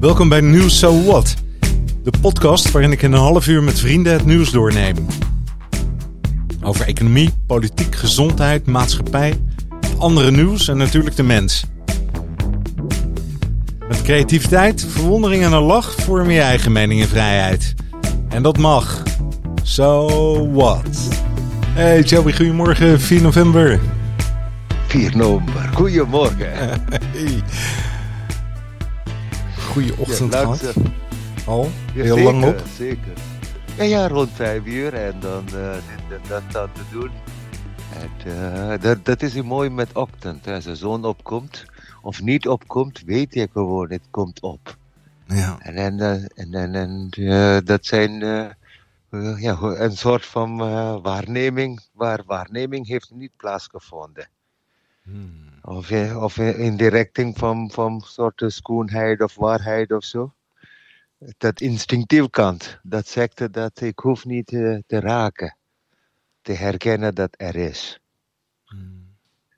Welkom 0.00 0.28
bij 0.28 0.40
Nieuws 0.40 0.78
So 0.78 1.02
What, 1.02 1.34
de 2.02 2.12
podcast 2.20 2.70
waarin 2.70 2.92
ik 2.92 3.02
in 3.02 3.12
een 3.12 3.18
half 3.18 3.46
uur 3.46 3.62
met 3.62 3.78
vrienden 3.78 4.12
het 4.12 4.24
nieuws 4.24 4.50
doorneem. 4.50 4.96
Over 6.62 6.86
economie, 6.86 7.30
politiek, 7.46 7.94
gezondheid, 7.94 8.66
maatschappij, 8.66 9.40
andere 9.98 10.30
nieuws 10.30 10.68
en 10.68 10.76
natuurlijk 10.76 11.16
de 11.16 11.22
mens. 11.22 11.64
Met 13.88 14.02
creativiteit, 14.02 14.86
verwondering 14.88 15.44
en 15.44 15.52
een 15.52 15.62
lach 15.62 15.94
vorm 15.94 16.30
je 16.30 16.40
eigen 16.40 16.72
mening 16.72 17.00
en 17.00 17.08
vrijheid. 17.08 17.74
En 18.28 18.42
dat 18.42 18.58
mag. 18.58 19.02
So 19.62 20.06
what? 20.52 21.08
Hey 21.66 22.02
Joey, 22.02 22.32
goedemorgen, 22.32 23.00
4 23.00 23.22
november. 23.22 23.80
4 24.86 25.16
november, 25.16 25.70
goedemorgen. 25.72 26.48
Hey. 27.12 27.42
Goeie 29.70 29.98
ochtend 29.98 30.32
Ja, 30.32 30.40
gehad. 30.40 30.74
Al, 31.46 31.68
Ja, 31.94 32.02
heel 32.02 32.16
zeker, 32.16 32.32
lang 32.32 32.44
op. 32.44 32.62
Zeker. 32.76 33.12
Ja, 33.76 33.84
ja, 33.84 34.08
rond 34.08 34.30
vijf 34.30 34.64
uur 34.64 34.94
en 34.94 35.20
dan 35.20 35.44
dit 35.44 36.30
en 36.30 36.42
dat 36.52 36.68
te 36.74 36.82
doen. 36.90 37.10
En, 37.94 38.32
eh, 38.32 38.80
dat, 38.80 39.04
dat 39.04 39.22
is 39.22 39.42
mooi 39.42 39.70
met 39.70 39.92
ochtend. 39.92 40.46
Als 40.48 40.64
de 40.64 40.76
zon 40.76 41.04
opkomt 41.04 41.64
of 42.02 42.22
niet 42.22 42.48
opkomt, 42.48 43.02
weet 43.06 43.34
je 43.34 43.48
gewoon, 43.52 43.90
het 43.90 44.02
komt 44.10 44.40
op. 44.40 44.76
Ja. 45.26 45.56
En, 45.60 45.74
en, 45.74 46.00
eh, 46.00 46.24
en, 46.34 46.54
en, 46.54 46.74
en 46.74 47.64
dat 47.64 47.86
zijn 47.86 48.12
ja, 49.38 49.58
een 49.60 49.96
soort 49.96 50.26
van 50.26 50.56
waarneming, 51.02 51.80
waar 51.92 52.22
waarneming 52.26 52.86
heeft 52.86 53.10
niet 53.10 53.36
plaatsgevonden. 53.36 54.28
Hmm. 55.02 55.48
Of, 55.62 55.90
of 56.14 56.38
in 56.38 56.76
richting 56.76 57.38
van, 57.38 58.00
soort 58.00 58.42
schoonheid 58.46 59.22
of 59.22 59.34
waarheid 59.34 59.92
of 59.92 60.04
zo. 60.04 60.32
Dat 61.38 61.60
instinctief 61.60 62.30
kant, 62.30 62.78
dat 62.82 63.08
zegt 63.08 63.52
dat 63.52 63.80
ik 63.80 63.98
hoef 63.98 64.24
niet 64.24 64.52
eh, 64.52 64.78
te 64.86 65.00
raken. 65.00 65.56
Te 66.42 66.52
herkennen 66.52 67.14
dat 67.14 67.34
er 67.36 67.56
is. 67.56 68.00
Hmm. 68.64 69.00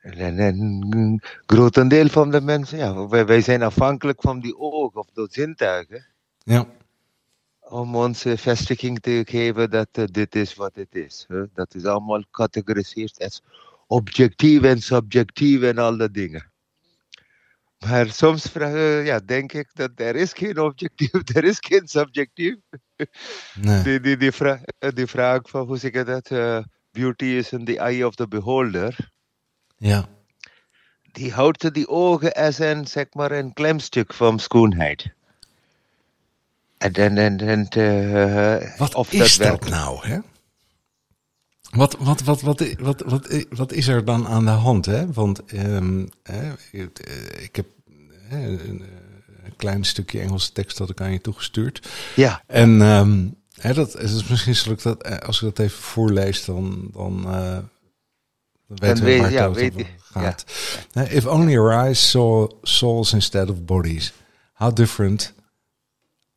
En, 0.01 0.19
en, 0.19 0.39
en 0.39 0.59
een 0.91 1.23
grotendeel 1.47 2.09
van 2.09 2.31
de 2.31 2.41
mensen, 2.41 2.79
ja, 2.79 3.09
wij, 3.09 3.27
wij 3.27 3.41
zijn 3.41 3.63
afhankelijk 3.63 4.21
van 4.21 4.41
die 4.41 4.59
ogen 4.59 5.01
of 5.01 5.11
de 5.13 5.29
zintuigen. 5.31 6.07
Ja. 6.39 6.67
Om 7.61 7.97
ons 7.97 8.25
eh, 8.25 8.37
vestiging 8.37 9.01
te 9.01 9.23
geven 9.29 9.71
dat 9.71 9.89
eh, 9.93 10.05
dit 10.05 10.35
is 10.35 10.55
wat 10.55 10.75
het 10.75 10.95
is. 10.95 11.25
hè. 11.29 11.45
Dat 11.55 11.75
is 11.75 11.85
allemaal 11.85 12.21
gecategoriseerd 12.21 13.23
als 13.23 13.43
objectief 13.93 14.63
en 14.63 14.81
subjectief 14.83 15.63
en 15.63 15.79
alle 15.79 16.11
dingen. 16.11 16.51
Maar 17.79 18.11
soms 18.11 18.43
vra- 18.51 18.75
eh, 18.75 19.07
ja, 19.07 19.21
denk 19.21 19.53
ik 19.53 19.71
dat 19.75 19.91
er 19.95 20.17
is 20.17 20.33
geen 20.33 20.59
objectief, 20.59 21.11
er 21.39 21.45
is 21.45 21.57
geen 21.61 21.89
subjectief. 21.89 22.55
Nee. 23.55 23.83
Die, 23.83 24.01
die, 24.01 24.17
die, 24.17 24.33
vra- 24.33 24.61
eh, 24.79 24.91
die 24.95 25.07
vraag 25.07 25.41
van 25.51 25.67
hoe 25.67 25.77
zeg 25.79 25.93
je 25.93 26.05
dat? 26.05 26.31
eh, 26.31 26.59
beauty 26.91 27.25
is 27.25 27.53
in 27.53 27.65
the 27.65 27.79
eye 27.79 28.07
of 28.07 28.15
the 28.15 28.29
beholder. 28.29 29.11
Ja. 29.77 30.09
Die 31.13 31.33
houdt 31.33 31.75
die 31.75 31.89
ogen 31.89 32.33
als 32.33 32.59
een, 32.59 32.87
zeg 32.87 33.07
maar, 33.13 33.31
een 33.33 33.53
klemstuk 33.53 34.15
van 34.15 34.39
schoonheid. 34.39 35.11
En, 36.79 36.93
en, 36.93 37.19
en, 37.19 37.39
en 37.39 37.69
eh, 37.69 38.79
Wat 38.79 38.95
of 38.95 39.13
is 39.13 39.37
dat, 39.37 39.49
werkt. 39.49 39.69
nou, 39.69 40.07
hè? 40.07 40.19
Wat, 41.73 41.97
wat, 41.99 42.23
wat, 42.23 42.41
wat, 42.41 42.75
wat, 42.79 43.03
wat, 43.07 43.45
wat 43.51 43.73
is 43.73 43.89
er 43.89 44.05
dan 44.05 44.27
aan 44.29 44.45
de 44.45 44.51
hand, 44.51 44.87
hè? 44.87 45.13
Want 45.13 45.45
ehm, 45.45 46.07
het, 46.23 47.01
eh, 47.01 47.43
ik 47.43 47.57
heb 47.57 47.67
een, 48.31 48.81
eh, 48.81 48.93
een 49.45 49.57
klein 49.57 49.85
stukje 49.85 50.21
Engelse 50.21 50.53
tekst 50.53 50.79
dat 50.79 50.91
ik 50.91 51.01
aan 51.01 51.13
je 51.13 51.21
toegestuurd. 51.21 51.89
Ja, 52.17 52.43
En 52.47 52.83
ehm, 52.83 53.29
hè, 53.61 53.75
dat 53.75 54.01
is 54.01 54.29
misschien 54.29 54.55
zal 54.55 54.73
ik 54.73 54.83
dat, 54.83 55.03
eh, 55.03 55.19
als 55.19 55.43
ik 55.43 55.57
dat 55.57 55.67
even 55.67 55.79
voorlees, 55.83 56.45
dan, 56.45 56.91
dan, 56.93 57.25
eh, 57.27 57.59
dan 58.67 58.79
weten 58.79 59.05
we 59.05 59.17
waar 59.17 59.25
het 59.25 59.33
ja, 59.33 59.47
over 59.47 59.61
weet 59.61 59.75
je, 59.77 59.87
gaat. 60.01 60.45
Hè, 60.93 61.05
If 61.05 61.27
only 61.27 61.59
our 61.59 61.73
eyes 61.85 62.11
saw 62.11 62.51
souls 62.63 63.13
instead 63.13 63.51
of 63.51 63.65
bodies, 63.65 64.13
how 64.53 64.75
different 64.75 65.33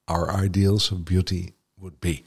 our 0.03 0.43
ideals 0.43 0.91
of 0.91 1.03
beauty 1.03 1.49
would 1.73 1.99
be. 1.99 2.23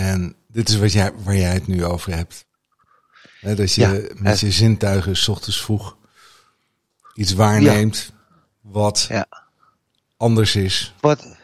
En 0.00 0.34
dit 0.46 0.68
is 0.68 0.76
wat 0.78 0.92
jij, 0.92 1.12
waar 1.12 1.36
jij 1.36 1.52
het 1.52 1.66
nu 1.66 1.84
over 1.84 2.14
hebt. 2.14 2.46
Dat 3.40 3.74
je 3.74 3.80
Ja, 3.80 3.90
met 4.14 4.22
het- 4.32 4.40
je 4.40 4.50
zintuigen 4.50 5.16
's 5.16 5.28
ochtends 5.28 5.62
vroeg 5.62 5.96
iets 7.14 7.32
waarneemt 7.32 8.12
wat 8.60 9.06
ja. 9.08 9.26
anders 10.16 10.56
is. 10.56 10.94
Wat, 11.00 11.36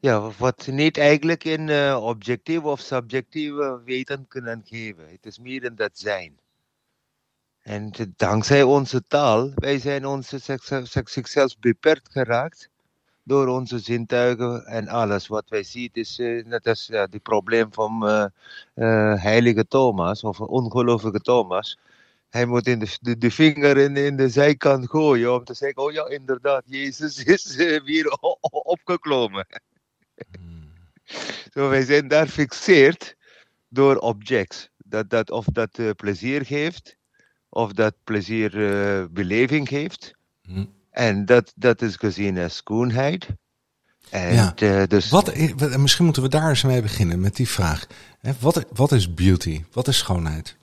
ja, 0.00 0.30
wat 0.38 0.66
niet 0.66 0.98
eigenlijk 0.98 1.44
in 1.44 1.68
eh, 1.68 1.98
objectieve 2.02 2.66
of 2.66 2.80
subjectieve 2.80 3.82
weten 3.84 4.28
kunnen 4.28 4.62
geven. 4.64 5.08
Het 5.10 5.26
is 5.26 5.38
meer 5.38 5.62
in 5.64 5.74
dat 5.74 5.98
zijn. 5.98 6.38
En 7.62 7.90
dankzij 8.16 8.62
onze 8.62 9.02
taal, 9.06 9.52
wij 9.54 9.78
zijn 9.78 10.06
onze 10.06 10.38
zich- 10.38 10.64
zich- 10.84 11.08
zichzelf 11.08 11.58
beperkt 11.58 12.12
geraakt 12.12 12.68
door 13.24 13.48
onze 13.48 13.78
zintuigen 13.78 14.66
en 14.66 14.88
alles 14.88 15.26
wat 15.26 15.44
wij 15.48 15.62
zien. 15.62 15.90
Is, 15.92 16.18
eh, 16.18 16.44
net 16.44 16.66
als 16.66 16.86
ja, 16.86 17.06
het 17.10 17.22
probleem 17.22 17.72
van 17.72 18.08
eh, 18.08 18.24
eh, 18.74 19.22
heilige 19.22 19.66
Thomas 19.66 20.24
of 20.24 20.40
ongelovige 20.40 21.20
Thomas. 21.20 21.78
Hij 22.30 22.46
moet 22.46 22.66
in 22.66 22.78
de, 22.78 22.96
de, 23.00 23.18
de 23.18 23.30
vinger 23.30 23.76
in, 23.76 23.96
in 23.96 24.16
de 24.16 24.28
zijkant 24.28 24.90
gooien 24.90 25.34
om 25.34 25.44
te 25.44 25.54
zeggen, 25.54 25.82
oh 25.82 25.92
ja, 25.92 26.08
inderdaad, 26.08 26.62
Jezus 26.66 27.24
is 27.34 27.56
weer 27.84 28.16
o- 28.20 28.38
o- 28.40 28.58
opgeklommen. 28.58 29.46
Zo, 31.52 31.68
wij 31.68 31.82
zijn 31.82 32.08
daar 32.08 32.26
fixeerd 32.26 33.16
door 33.68 33.96
objects. 33.96 34.68
Dat, 34.76 35.10
dat, 35.10 35.30
of 35.30 35.44
dat 35.44 35.96
plezier 35.96 36.44
geeft, 36.44 36.96
of 37.48 37.72
dat 37.72 37.94
plezier 38.04 38.50
beleving 39.12 39.68
geeft. 39.68 40.14
Hm. 40.42 40.64
En 40.94 41.24
dat, 41.24 41.52
dat 41.56 41.82
is 41.82 41.96
gezien 41.96 42.38
als 42.38 42.56
schoonheid. 42.56 43.26
En 44.10 44.34
Ja. 44.34 44.52
eh, 44.56 44.82
dus, 44.86 45.10
Wat, 45.10 45.36
misschien 45.76 46.04
moeten 46.04 46.22
we 46.22 46.28
daar 46.28 46.48
eens 46.48 46.62
mee 46.62 46.82
beginnen 46.82 47.20
met 47.20 47.36
die 47.36 47.48
vraag. 47.48 47.86
Wat, 48.40 48.64
wat 48.72 48.92
is 48.92 49.14
beauty? 49.14 49.64
Wat 49.72 49.88
is 49.88 49.98
schoonheid? 49.98 50.56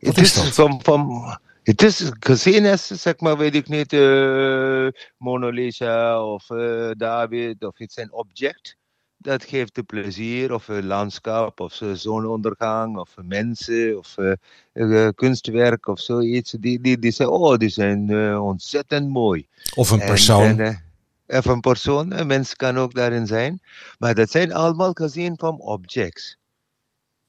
Wat 0.00 0.16
het 0.16 0.18
is 0.24 0.36
is 0.36 0.44
dat? 0.44 0.54
van, 0.54 0.80
van, 0.82 1.38
het 1.62 1.82
is 1.82 2.10
gezien 2.20 2.66
als, 2.66 2.86
zeg 2.86 3.20
maar, 3.20 3.36
weet 3.36 3.54
ik 3.54 3.68
niet, 3.68 3.92
eh 3.92 4.86
Mona 5.16 5.48
Lisa 5.48 6.24
of 6.24 6.50
eh, 6.50 6.90
David 6.96 7.64
of 7.64 7.78
iets 7.80 7.96
een 7.96 8.12
object. 8.12 8.76
Dat 9.22 9.44
geeft 9.44 9.74
de 9.74 9.82
plezier, 9.82 10.54
of 10.54 10.68
een 10.68 10.86
landschap, 10.86 11.60
of 11.60 11.72
zonsondergang, 11.72 12.98
of 12.98 13.14
mensen, 13.22 13.98
of 13.98 14.18
eh, 14.18 14.32
eh, 14.72 15.08
kunstwerk, 15.14 15.86
of 15.86 16.00
zoiets. 16.00 16.50
Die, 16.50 16.80
die, 16.80 16.98
die 16.98 17.10
zeggen, 17.10 17.36
oh, 17.36 17.56
die 17.56 17.68
zijn 17.68 18.10
eh, 18.10 18.44
ontzettend 18.44 19.08
mooi. 19.08 19.46
Of 19.74 19.90
een 19.90 20.00
En- 20.00 20.06
persoon? 20.06 20.60
En, 20.60 20.84
of 21.26 21.44
een 21.44 21.60
persoon, 21.60 22.12
een 22.12 22.26
mens 22.26 22.56
kan 22.56 22.78
ook 22.78 22.94
daarin 22.94 23.26
zijn. 23.26 23.60
Maar 23.98 24.14
dat 24.14 24.30
zijn 24.30 24.52
allemaal 24.52 24.92
gezien 24.92 25.34
van 25.38 25.60
objects. 25.60 26.38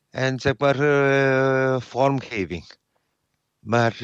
En 0.09 0.39
zeg 0.39 0.53
maar 0.57 1.81
vormgeving. 1.81 2.71
Maar 3.59 4.01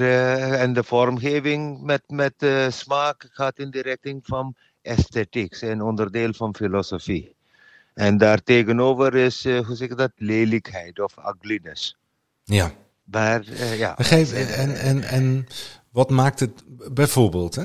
en 0.52 0.74
de 0.74 0.84
vormgeving 0.84 1.82
met, 1.82 2.04
met 2.08 2.34
smaak 2.70 3.28
gaat 3.32 3.60
in 3.60 3.72
de 3.72 3.82
richting 3.82 4.22
van 4.24 4.56
esthetiek, 4.82 5.62
een 5.62 5.82
onderdeel 5.82 6.34
van 6.34 6.56
filosofie. 6.56 7.38
En 8.00 8.18
daartegenover 8.18 9.16
is, 9.16 9.46
eh, 9.46 9.66
hoe 9.66 9.76
zeg 9.76 9.90
ik 9.90 9.98
dat, 9.98 10.12
lelijkheid 10.16 11.00
of 11.00 11.16
ugliness. 11.18 11.96
ja. 12.44 12.72
Maar 13.04 13.48
eh, 13.48 13.78
ja. 13.78 13.98
En, 13.98 14.06
geef, 14.06 14.32
eh, 14.32 14.60
en, 14.60 14.80
en, 14.80 15.04
en 15.04 15.48
wat 15.92 16.10
maakt 16.10 16.40
het, 16.40 16.64
bijvoorbeeld, 16.94 17.56
hè? 17.56 17.64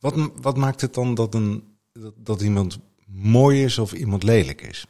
Wat, 0.00 0.14
wat 0.40 0.56
maakt 0.56 0.80
het 0.80 0.94
dan 0.94 1.14
dat, 1.14 1.34
een, 1.34 1.76
dat, 1.92 2.12
dat 2.16 2.40
iemand 2.40 2.78
mooi 3.06 3.64
is 3.64 3.78
of 3.78 3.92
iemand 3.92 4.22
lelijk 4.22 4.62
is? 4.62 4.86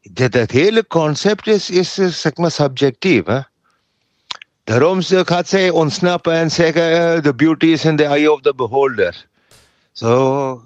dat, 0.00 0.32
dat 0.32 0.50
hele 0.50 0.86
concept 0.86 1.46
is, 1.46 1.70
is 1.70 1.94
zeg 1.94 2.36
maar 2.36 2.50
subjectief. 2.50 3.24
Hè? 3.24 3.40
Daarom 4.64 5.02
gaat 5.02 5.48
zij 5.48 5.70
ontsnappen 5.70 6.32
en 6.32 6.50
zeggen: 6.50 7.22
The 7.22 7.34
beauty 7.34 7.66
is 7.66 7.84
in 7.84 7.96
the 7.96 8.04
eye 8.04 8.32
of 8.32 8.40
the 8.40 8.54
beholder. 8.54 9.26
Zo, 9.96 10.62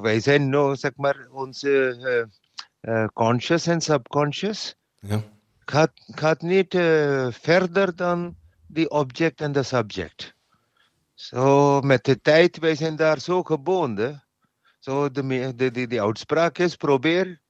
wij 0.00 0.20
zijn 0.20 0.48
nou, 0.48 0.76
zeg 0.76 0.90
maar, 0.96 1.26
onze 1.30 1.96
eh, 2.80 3.02
eh, 3.02 3.08
conscious 3.12 3.66
en 3.66 3.80
subconscious 3.80 4.74
Ja. 4.98 5.22
gaat, 5.58 5.92
gaat 5.94 6.40
niet 6.40 6.74
eh, 6.74 7.26
verder 7.30 7.96
dan 7.96 8.36
die 8.66 8.90
object 8.90 9.40
en 9.40 9.52
de 9.52 9.62
subject. 9.62 10.34
Zo, 11.14 11.80
met 11.80 12.04
de 12.04 12.20
tijd, 12.20 12.58
wij 12.58 12.74
zijn 12.74 12.96
daar 12.96 13.18
zo 13.20 13.42
gebonden. 13.42 14.24
Zo, 14.78 15.10
de, 15.10 15.22
me- 15.22 15.54
de, 15.54 15.70
de, 15.70 15.86
de 15.86 16.02
uitspraak 16.02 16.58
is: 16.58 16.76
probeer 16.76 17.40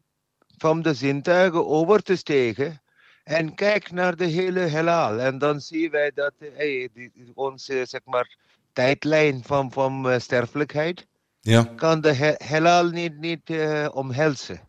van 0.59 0.83
de 0.83 0.95
zintuigen 0.95 1.67
over 1.67 2.03
te 2.03 2.17
stegen 2.17 2.83
en 3.25 3.55
kijk 3.55 3.91
naar 3.91 4.17
de 4.17 4.27
hele 4.27 4.61
heelal. 4.61 5.19
En 5.21 5.39
dan 5.39 5.61
zien 5.61 5.91
wij 5.91 6.11
dat 6.15 6.33
hey, 6.39 6.89
die, 6.93 7.13
onze 7.35 7.85
zeg 7.87 8.01
maar, 8.05 8.37
tijdlijn 8.73 9.43
van, 9.45 9.73
van 9.73 10.11
uh, 10.11 10.19
sterfelijkheid 10.19 11.11
Ja, 11.45 11.63
kan 11.77 12.01
de 12.01 12.13
he 12.13 12.35
heelal 12.37 12.89
niet, 12.91 13.19
niet 13.19 13.51
uh, 13.51 13.89
omhelzen. 13.93 14.61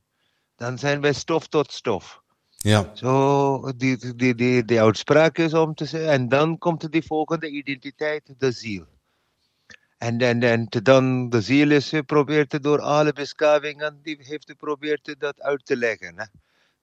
Dan 0.56 0.78
zijn 0.78 1.02
wij 1.02 1.14
stof 1.14 1.48
tot 1.48 1.72
stof. 1.72 2.22
ja, 2.58 2.92
Zo, 2.94 3.72
die, 3.78 4.16
die, 4.16 4.36
die, 4.36 4.66
die 4.66 4.82
uitspraak 4.82 5.38
is 5.38 5.54
om 5.54 5.74
te 5.74 5.86
zeggen. 5.86 6.12
En 6.12 6.30
dan 6.30 6.58
komt 6.58 6.92
die 6.92 7.04
volgende 7.06 7.50
identiteit, 7.50 8.34
de 8.38 8.52
ziel. 8.52 8.86
En, 9.98 10.20
en, 10.20 10.44
en 10.44 10.68
dan, 10.70 11.30
de 11.30 11.42
ziel 11.42 11.72
is 11.72 11.90
geprobeerd 11.90 12.64
door 12.64 12.82
alle 12.82 13.14
beschavingen, 13.14 14.00
die 14.02 14.18
heeft 14.20 14.50
geprobeerd 14.50 15.16
dat 15.18 15.42
uit 15.42 15.66
te 15.66 15.78
leggen. 15.78 16.20
Hè? 16.20 16.26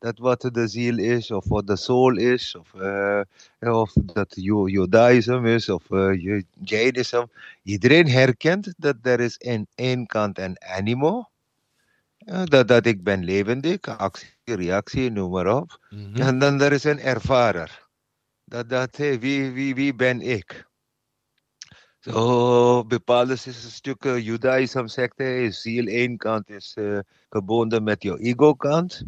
Dat 0.01 0.19
wat 0.19 0.49
de 0.53 0.67
ziel 0.69 0.99
is, 0.99 1.31
of 1.31 1.49
wat 1.49 1.67
de 1.67 1.77
soul 1.77 2.17
is, 2.17 2.57
of, 2.57 2.73
uh, 2.77 3.21
of 3.61 3.93
dat 3.93 4.35
Judaïsme 4.67 5.55
is, 5.55 5.69
of 5.69 5.91
uh, 5.91 6.43
Jainisme. 6.65 7.29
Iedereen 7.63 8.09
herkent 8.09 8.75
dat 8.77 8.97
er 9.03 9.21
is 9.21 9.39
aan 9.41 9.67
één 9.75 10.07
kant 10.07 10.39
een 10.39 10.57
animo, 10.63 11.29
dat, 12.45 12.69
dat 12.69 12.87
ik 12.87 13.03
ben 13.03 13.25
levendig, 13.25 13.81
actie, 13.81 14.29
reactie, 14.45 15.11
noem 15.11 15.31
maar 15.31 15.57
op. 15.57 15.79
Mhm. 15.91 16.21
En 16.21 16.39
dan 16.39 16.61
er 16.61 16.73
is 16.73 16.85
een 16.85 17.01
ervarer. 17.01 17.89
Dat, 18.45 18.69
dat 18.69 18.97
hey, 18.97 19.19
wie, 19.19 19.51
wie, 19.51 19.75
wie 19.75 19.95
ben 19.95 20.21
ik? 20.21 20.69
Zo, 22.01 22.85
bepaalde 22.85 23.37
stukken 23.37 24.23
Judaïsme 24.23 24.89
zegt 24.89 25.19
hij, 25.19 25.51
ziel 25.51 25.87
één 25.87 26.17
kant 26.17 26.51
is 26.51 26.77
uh, 26.79 26.99
verbonden 27.29 27.83
met 27.83 28.03
je 28.03 28.19
ego-kant. 28.19 29.05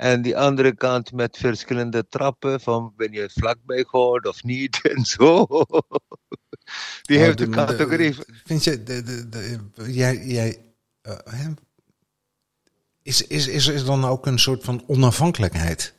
En 0.00 0.22
die 0.22 0.38
andere 0.38 0.74
kant 0.74 1.12
met 1.12 1.36
verschillende 1.36 2.08
trappen 2.08 2.60
van 2.60 2.92
ben 2.96 3.12
je 3.12 3.30
vlakbij 3.32 3.84
God 3.84 4.26
of 4.26 4.42
niet 4.42 4.80
en 4.94 5.04
zo. 5.04 5.46
Die 7.02 7.18
heeft 7.18 7.38
de 7.38 7.48
categorie. 7.48 8.16
Vind 8.44 8.64
je, 8.64 8.82
jij, 9.86 10.26
jij 10.26 10.58
eh, 11.02 11.46
is, 13.02 13.26
is, 13.26 13.46
is 13.46 13.66
er 13.66 13.84
dan 13.84 14.04
ook 14.04 14.26
een 14.26 14.38
soort 14.38 14.64
van 14.64 14.82
onafhankelijkheid 14.86 15.94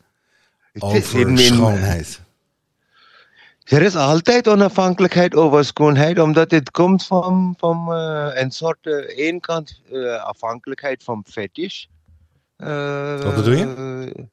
over 0.80 1.38
schoonheid? 1.38 2.22
Er 3.64 3.82
is 3.82 3.96
altijd 3.96 4.48
onafhankelijkheid 4.48 5.36
over 5.36 5.66
schoonheid, 5.66 6.20
omdat 6.20 6.52
het 6.52 6.72
komt 6.72 7.06
van, 7.06 7.56
van 7.58 7.94
eh, 7.94 8.42
een 8.42 8.52
soort, 8.52 8.86
uh, 8.86 8.96
één 8.96 9.40
kant 9.40 9.82
eh, 9.92 10.24
afhankelijkheid 10.24 11.04
van 11.04 11.26
fetish. 11.28 11.86
Eh, 12.62 13.22
Wat 13.22 13.36
bedoel 13.36 13.54
je? 13.54 14.30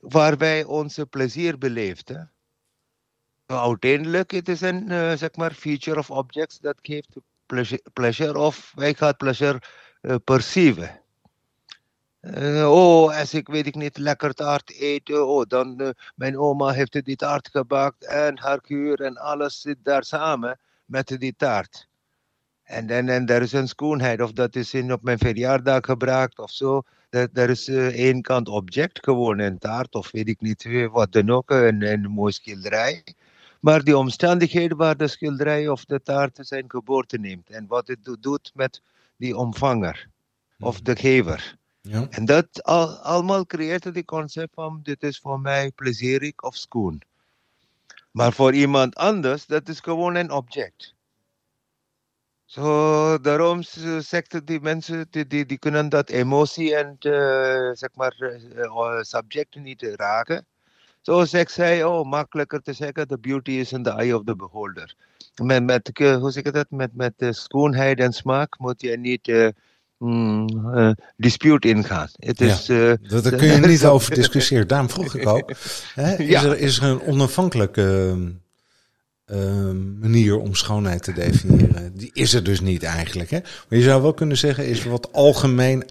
waar 0.00 0.36
wij 0.36 0.64
onze 0.64 1.06
plezier 1.06 1.58
beleeft. 1.58 2.08
Hè? 2.08 2.20
Nou, 3.46 3.68
uiteindelijk 3.68 4.30
het 4.30 4.48
is 4.48 4.60
een 4.60 4.90
eh, 4.90 5.12
zeg 5.16 5.36
maar 5.36 5.52
feature 5.52 5.98
of 5.98 6.10
objects 6.10 6.58
dat 6.58 6.78
geeft 6.82 7.16
pleasure, 7.46 7.82
pleasure 7.92 8.38
of 8.38 8.72
wij 8.74 8.94
gaan 8.94 9.16
pleasure 9.16 9.62
eh, 10.00 10.14
perceiven. 10.24 11.00
Oh, 12.64 13.18
als 13.18 13.34
ik 13.34 13.48
weet 13.48 13.66
ik 13.66 13.74
niet 13.74 13.98
lekker 13.98 14.34
taart 14.34 14.80
eet, 14.80 15.10
oh, 15.12 15.46
dan 15.48 15.94
mijn 16.14 16.38
oma 16.38 16.70
heeft 16.70 17.04
die 17.04 17.16
taart 17.16 17.48
gebakt 17.48 18.04
en 18.04 18.38
haar 18.38 18.60
kuur 18.60 19.00
en 19.00 19.16
alles 19.16 19.60
zit 19.60 19.78
daar 19.82 20.04
samen 20.04 20.58
met 20.84 21.16
die 21.18 21.34
taart. 21.36 21.87
En 22.68 22.86
dan 22.86 23.08
en 23.08 23.26
er 23.26 23.42
is 23.42 23.52
een 23.52 23.68
schoonheid, 23.68 24.20
of 24.20 24.32
dat 24.32 24.56
is 24.56 24.74
in 24.74 24.92
op 24.92 25.02
mijn 25.02 25.18
verjaardag 25.18 25.84
gebruikt 25.84 26.38
of 26.38 26.50
zo. 26.50 26.82
Dat, 27.10 27.28
er 27.32 27.50
is 27.50 27.68
eh, 27.68 27.86
één 27.86 28.22
kant 28.22 28.48
object, 28.48 28.98
gewoon 29.04 29.38
een 29.38 29.58
taart 29.58 29.94
of 29.94 30.10
weet 30.10 30.28
ik 30.28 30.40
niet 30.40 30.64
eh, 30.64 30.86
wat 30.86 31.12
dan 31.12 31.30
ook, 31.30 31.50
een, 31.50 31.82
een 31.82 32.10
mooi 32.10 32.32
schilderij. 32.32 33.04
Maar 33.60 33.84
die 33.84 33.96
omstandigheden 33.96 34.76
waar 34.76 34.96
de 34.96 35.08
schilderij 35.08 35.68
of 35.68 35.84
de 35.84 36.02
taart 36.02 36.38
zijn 36.40 36.64
geboorte 36.68 37.18
neemt 37.18 37.50
en 37.50 37.66
wat 37.66 37.86
het 37.86 38.04
do- 38.04 38.16
doet 38.20 38.50
met 38.54 38.82
die 39.16 39.36
omvanger 39.36 40.08
of 40.58 40.80
de 40.80 40.96
gever. 40.96 41.56
Ja. 41.80 42.06
En 42.10 42.24
dat 42.24 42.62
al, 42.62 42.88
allemaal 42.88 43.46
creëert 43.46 43.94
die 43.94 44.04
concept 44.04 44.54
van 44.54 44.80
dit 44.82 45.02
is 45.02 45.18
voor 45.18 45.40
mij 45.40 45.70
plezierig 45.70 46.42
of 46.42 46.56
schoon. 46.56 47.00
Maar 48.10 48.32
voor 48.32 48.54
iemand 48.54 48.94
anders, 48.94 49.46
dat 49.46 49.68
is 49.68 49.80
gewoon 49.80 50.14
een 50.14 50.30
object. 50.30 50.96
Zo, 52.48 53.18
daarom 53.20 53.62
zegt 53.98 54.46
die 54.46 54.60
mensen, 54.60 55.06
die, 55.10 55.26
die, 55.26 55.46
die 55.46 55.58
kunnen 55.58 55.88
dat 55.88 56.10
emotie 56.10 56.76
en 56.76 56.96
eh, 56.98 57.70
zeg 57.72 57.88
maar 57.94 58.14
eh, 58.18 58.64
eh, 58.64 59.00
subject 59.00 59.54
niet 59.54 59.82
raken. 59.96 60.46
Zo 61.00 61.24
zegt 61.24 61.50
zij, 61.52 61.84
oh, 61.84 62.08
makkelijker 62.08 62.62
te 62.62 62.72
zeggen, 62.72 63.08
the 63.08 63.18
beauty 63.18 63.50
is 63.50 63.72
in 63.72 63.82
the 63.82 63.90
eye 63.90 64.16
of 64.16 64.24
the 64.24 64.36
beholder. 64.36 64.94
Met, 65.42 65.64
met 65.64 65.90
hoe 65.98 66.30
zeg 66.30 66.42
ik 66.42 66.52
dat, 66.52 66.70
met, 66.70 66.90
met 66.94 67.12
schoonheid 67.18 67.98
en 67.98 68.12
smaak 68.12 68.58
moet 68.58 68.82
je 68.82 68.98
niet 68.98 69.28
eh 69.28 69.48
mm, 69.98 70.74
eh, 70.74 70.90
dispute 71.16 71.68
ingaan. 71.68 72.08
Het 72.12 72.40
is, 72.40 72.66
Dat, 72.66 73.22
daar 73.22 73.36
kun 73.40 73.48
je 73.48 73.66
niet 73.66 73.84
over 73.84 74.14
discussiëren. 74.14 74.68
Daarom 74.68 74.90
vroeg 74.90 75.14
ik 75.14 75.26
ook. 75.26 75.52
Hè, 75.94 76.14
is, 76.22 76.28
Ja. 76.28 76.44
er, 76.44 76.58
is 76.58 76.78
er 76.78 76.84
een 76.84 77.02
onafhankelijke 77.02 78.16
eh, 79.28 79.38
manier 80.00 80.36
om 80.38 80.54
schoonheid 80.54 81.02
te 81.02 81.12
definiëren? 81.12 81.96
Die 81.96 82.10
is 82.12 82.34
er 82.34 82.44
dus 82.44 82.60
niet 82.60 82.82
eigenlijk. 82.82 83.30
Hè? 83.30 83.38
Maar 83.68 83.78
je 83.78 83.84
zou 83.84 84.02
wel 84.02 84.14
kunnen 84.14 84.36
zeggen, 84.36 84.66
is 84.66 84.84
wat 84.84 85.12
algemeen 85.12 85.84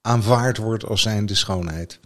aanvaard 0.00 0.56
wordt 0.56 0.84
als 0.84 1.02
zijnde 1.02 1.34
schoonheid. 1.34 1.98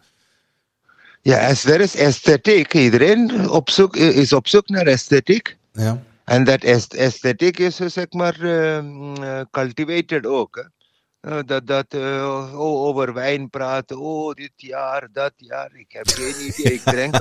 Ja, 1.22 1.38
er 1.48 1.80
is 1.80 1.96
esthetiek, 1.96 2.74
iedereen 2.74 3.50
op 3.50 3.70
zoek, 3.70 3.96
is 3.96 4.32
op 4.32 4.48
zoek 4.48 4.68
naar 4.68 4.86
esthetiek. 4.86 5.56
Ja, 5.72 6.02
En 6.24 6.44
dat 6.44 6.62
est- 6.62 6.94
esthetiek 6.94 7.58
is, 7.58 7.76
zeg 7.76 8.06
maar, 8.10 8.40
ehm, 8.40 9.14
eh, 9.22 9.40
cultivated 9.50 10.26
ook. 10.26 10.56
Hè. 10.56 10.62
Eh, 11.28 11.38
dat, 11.46 11.66
dat 11.66 11.86
eh, 11.88 12.50
oh, 12.52 12.60
over 12.60 13.12
wijn 13.14 13.50
praten, 13.50 13.98
oh, 13.98 14.34
dit 14.34 14.52
jaar, 14.56 15.08
dat 15.12 15.32
jaar, 15.36 15.70
ik 15.74 15.92
heb 15.92 16.08
geen 16.08 16.46
idee, 16.46 16.72
ik 16.72 16.80
drink. 16.80 17.14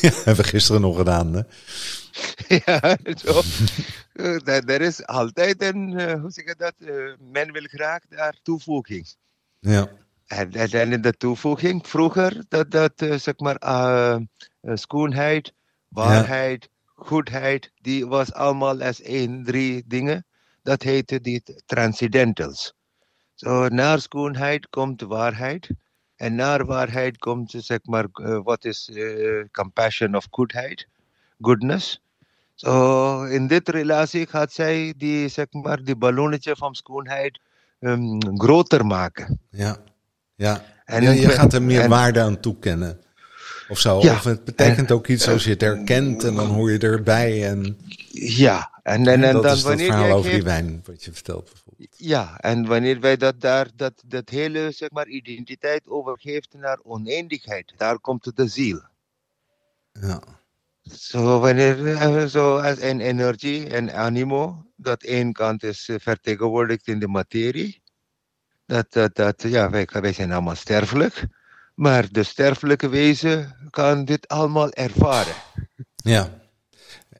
ja 0.00 0.10
hebben 0.14 0.36
we 0.36 0.44
gisteren 0.44 0.80
nog 0.80 0.96
gedaan. 0.96 1.32
Hè? 1.34 1.42
ja, 2.64 2.96
zo. 3.24 3.42
Eh, 4.12 4.68
Er 4.68 4.80
is 4.80 5.06
altijd 5.06 5.62
een, 5.62 5.98
eh, 5.98 6.20
hoe 6.20 6.30
zeg 6.30 6.44
je 6.44 6.54
dat, 6.58 6.74
eh, 6.78 6.94
men 7.32 7.52
wil 7.52 7.64
graag 7.66 8.00
daar 8.08 8.38
toevoeging. 8.42 9.06
Ja, 9.60 9.88
En, 10.26 10.52
en, 10.52 10.70
en 10.70 10.92
in 10.92 11.00
de 11.02 11.12
toevoeging, 11.12 11.86
vroeger, 11.88 12.44
dat, 12.48 12.70
dat 12.70 12.92
eh, 12.96 13.14
zeg 13.18 13.38
maar, 13.38 13.56
eh, 13.56 14.14
eh, 14.14 14.20
schoonheid, 14.74 15.52
waarheid, 15.88 16.68
goedheid, 16.94 17.72
die 17.80 18.06
was 18.06 18.32
allemaal 18.32 18.82
als 18.82 19.00
één, 19.02 19.44
drie 19.44 19.84
dingen. 19.86 20.26
Dat 20.64 20.82
heette 20.82 21.20
die 21.20 21.42
transcendentals. 21.66 22.74
Zo, 23.34 23.68
naar 23.68 24.00
schoonheid 24.00 24.68
komt 24.68 25.00
waarheid. 25.02 25.68
En 26.16 26.34
naar 26.34 26.64
waarheid 26.66 27.18
komt, 27.18 27.54
zeg 27.56 27.78
maar, 27.82 28.06
eh, 28.12 28.40
wat 28.42 28.64
is 28.64 28.90
eh, 28.94 29.44
compassion 29.52 30.14
of 30.16 30.26
goedheid, 30.30 30.86
goodness. 31.40 32.00
Zo, 32.54 33.22
in 33.24 33.46
dit 33.46 33.68
relatie 33.68 34.26
gaat 34.26 34.52
zij 34.52 34.94
die, 34.96 35.28
zeg 35.28 35.46
maar, 35.50 35.82
die 35.84 35.96
ballonnetje 35.96 36.56
van 36.56 36.74
schoonheid 36.74 37.40
ehm, 37.80 38.18
groter 38.36 38.86
maken. 38.86 39.40
ja, 39.50 39.76
ja. 40.34 40.64
En- 40.84 41.02
je 41.20 41.28
gaat 41.28 41.52
er 41.52 41.62
meer 41.62 41.80
en- 41.80 41.88
waarde 41.90 42.20
aan 42.20 42.40
toekennen. 42.40 43.00
Of 43.68 43.78
zo. 43.78 44.00
Ja. 44.00 44.12
Of 44.12 44.24
het 44.24 44.44
betekent 44.44 44.92
ook 44.92 45.06
iets 45.06 45.28
als 45.28 45.44
je 45.44 45.50
het 45.50 45.60
herkent 45.60 46.24
en 46.24 46.34
dan 46.34 46.46
hoor 46.46 46.72
je 46.72 46.78
erbij. 46.78 47.48
En, 47.48 47.78
Ja, 48.10 48.80
en, 48.82 49.06
en, 49.06 49.22
en 49.22 49.32
dat 49.32 49.42
dan 49.42 49.56
is 49.56 49.62
wanneer 49.62 49.86
verhaal 49.86 50.04
jij 50.04 50.14
over 50.14 50.30
die 50.30 50.42
wijn 50.42 50.82
wat 50.84 51.04
je 51.04 51.12
vertelt 51.12 51.44
bijvoorbeeld. 51.44 51.94
ja, 51.96 52.38
en 52.38 52.66
wanneer 52.66 53.00
wij 53.00 53.16
dat 53.16 53.40
daar, 53.40 53.68
dat, 53.76 54.02
dat 54.06 54.28
hele, 54.28 54.70
zeg 54.70 54.90
maar, 54.90 55.06
identiteit 55.06 55.88
overgeeft 55.88 56.54
naar 56.54 56.78
oneindigheid, 56.82 57.72
daar 57.76 57.98
komt 57.98 58.36
de 58.36 58.48
ziel. 58.48 58.82
Ja, 59.92 60.22
Zo, 60.82 61.40
wanneer, 61.40 61.96
eh, 61.96 62.24
zo 62.24 62.56
als 62.56 62.80
een 62.80 63.00
energie, 63.00 63.68
en 63.68 63.94
animo, 63.94 64.66
dat 64.76 65.02
één 65.02 65.32
kant 65.32 65.62
is 65.62 65.88
eh, 65.88 65.96
vertegenwoordigd 65.98 66.88
in 66.88 66.98
de 66.98 67.08
materie. 67.08 67.82
Dat, 68.66 68.92
dat, 68.92 69.14
dat, 69.14 69.42
ja, 69.42 69.70
wij, 69.70 69.88
wij 69.92 70.12
zijn 70.12 70.32
allemaal 70.32 70.54
sterfelijk. 70.54 71.26
Maar 71.74 72.08
de 72.12 72.22
sterfelijke 72.22 72.88
wezen 72.88 73.56
kan 73.70 74.04
dit 74.04 74.28
allemaal 74.28 74.70
ervaren. 74.72 75.34
ja. 75.96 76.42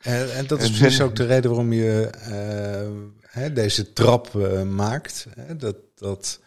En, 0.00 0.34
en 0.34 0.46
dat 0.46 0.62
is 0.62 0.70
En- 0.70 0.78
precies 0.78 1.00
ook 1.00 1.16
de 1.16 1.26
reden 1.26 1.50
waarom 1.50 1.72
je 1.72 2.06
eh, 2.06 2.90
hè, 3.40 3.52
deze 3.52 3.92
trap 3.92 4.34
eh, 4.36 4.62
maakt. 4.62 5.26
Hè, 5.34 5.56
dat, 5.56 5.76
dat 5.94 6.40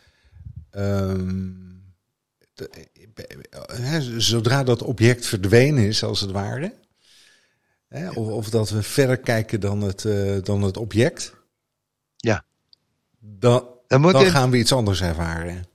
ehm, 0.72 1.52
de- 2.54 2.70
hè, 3.74 4.22
zodra 4.22 4.64
dat 4.64 4.82
object 4.82 5.26
verdwenen 5.26 5.84
is, 5.84 6.04
als 6.04 6.22
het 6.22 6.32
ware. 6.32 6.74
Hè, 7.88 8.10
of, 8.10 8.28
of 8.28 8.50
dat 8.50 8.70
we 8.70 8.84
verder 8.84 9.18
kijken 9.18 9.60
dan 9.60 9.82
het, 9.82 10.06
eh, 10.06 10.38
dan 10.44 10.62
het 10.62 10.78
object. 10.78 11.34
Ja. 12.16 12.46
Dan, 13.20 13.68
Dan 13.88 14.26
gaan 14.26 14.50
we 14.50 14.58
iets 14.58 14.72
anders 14.72 15.02
ervaren. 15.02 15.66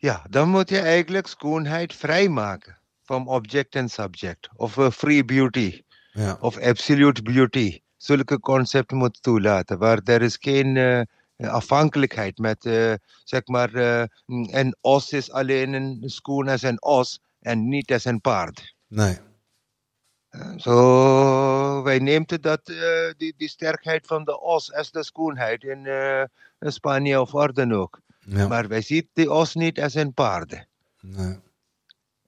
Ja, 0.00 0.26
dan 0.30 0.48
moet 0.48 0.68
je 0.68 0.78
eigenlijk 0.78 1.26
schoonheid 1.26 1.94
vrijmaken 1.94 2.78
van 3.02 3.26
object 3.26 3.74
en 3.74 3.88
subject. 3.88 4.48
Of 4.56 4.78
eh, 4.78 4.90
free 4.90 5.24
beauty. 5.24 5.82
Ja. 6.12 6.36
Of 6.40 6.58
absolute 6.58 7.22
beauty. 7.22 7.80
zulke 7.96 8.40
concepten 8.40 8.96
moet 8.96 9.22
toelaten. 9.22 9.78
Waar 9.78 10.00
er 10.04 10.22
is 10.22 10.36
geen 10.40 10.74
uh, 10.74 11.00
afhankelijkheid 11.36 12.38
met, 12.38 12.64
uh, 12.64 12.94
zeg 13.24 13.46
maar, 13.46 13.74
uh, 13.74 14.04
een 14.26 14.76
os 14.80 15.12
is 15.12 15.30
alleen 15.30 15.72
een 15.72 16.02
schoen 16.06 16.48
als 16.48 16.62
een 16.62 16.82
os 16.82 17.20
en 17.40 17.68
niet 17.68 17.92
als 17.92 18.04
een 18.04 18.20
paard. 18.20 18.74
Nee. 18.86 19.18
Zo, 20.56 21.82
wij 21.82 21.98
nemen 21.98 22.40
dat, 22.40 22.66
die, 23.16 23.34
die 23.36 23.48
sterkheid 23.48 24.06
van 24.06 24.24
de 24.24 24.40
os 24.40 24.72
als 24.72 24.90
de 24.90 25.04
schoonheid 25.04 25.62
in, 25.62 25.86
in 26.58 26.72
Spanje 26.72 27.20
of 27.20 27.30
waar 27.30 27.52
dan 27.52 27.72
ook. 27.72 28.00
Ja. 28.28 28.48
Maar 28.48 28.68
wij 28.68 28.82
zien 28.82 29.30
os 29.30 29.54
niet 29.54 29.80
als 29.80 29.94
een 29.94 30.14
paard. 30.14 30.66
Nee. 31.00 31.40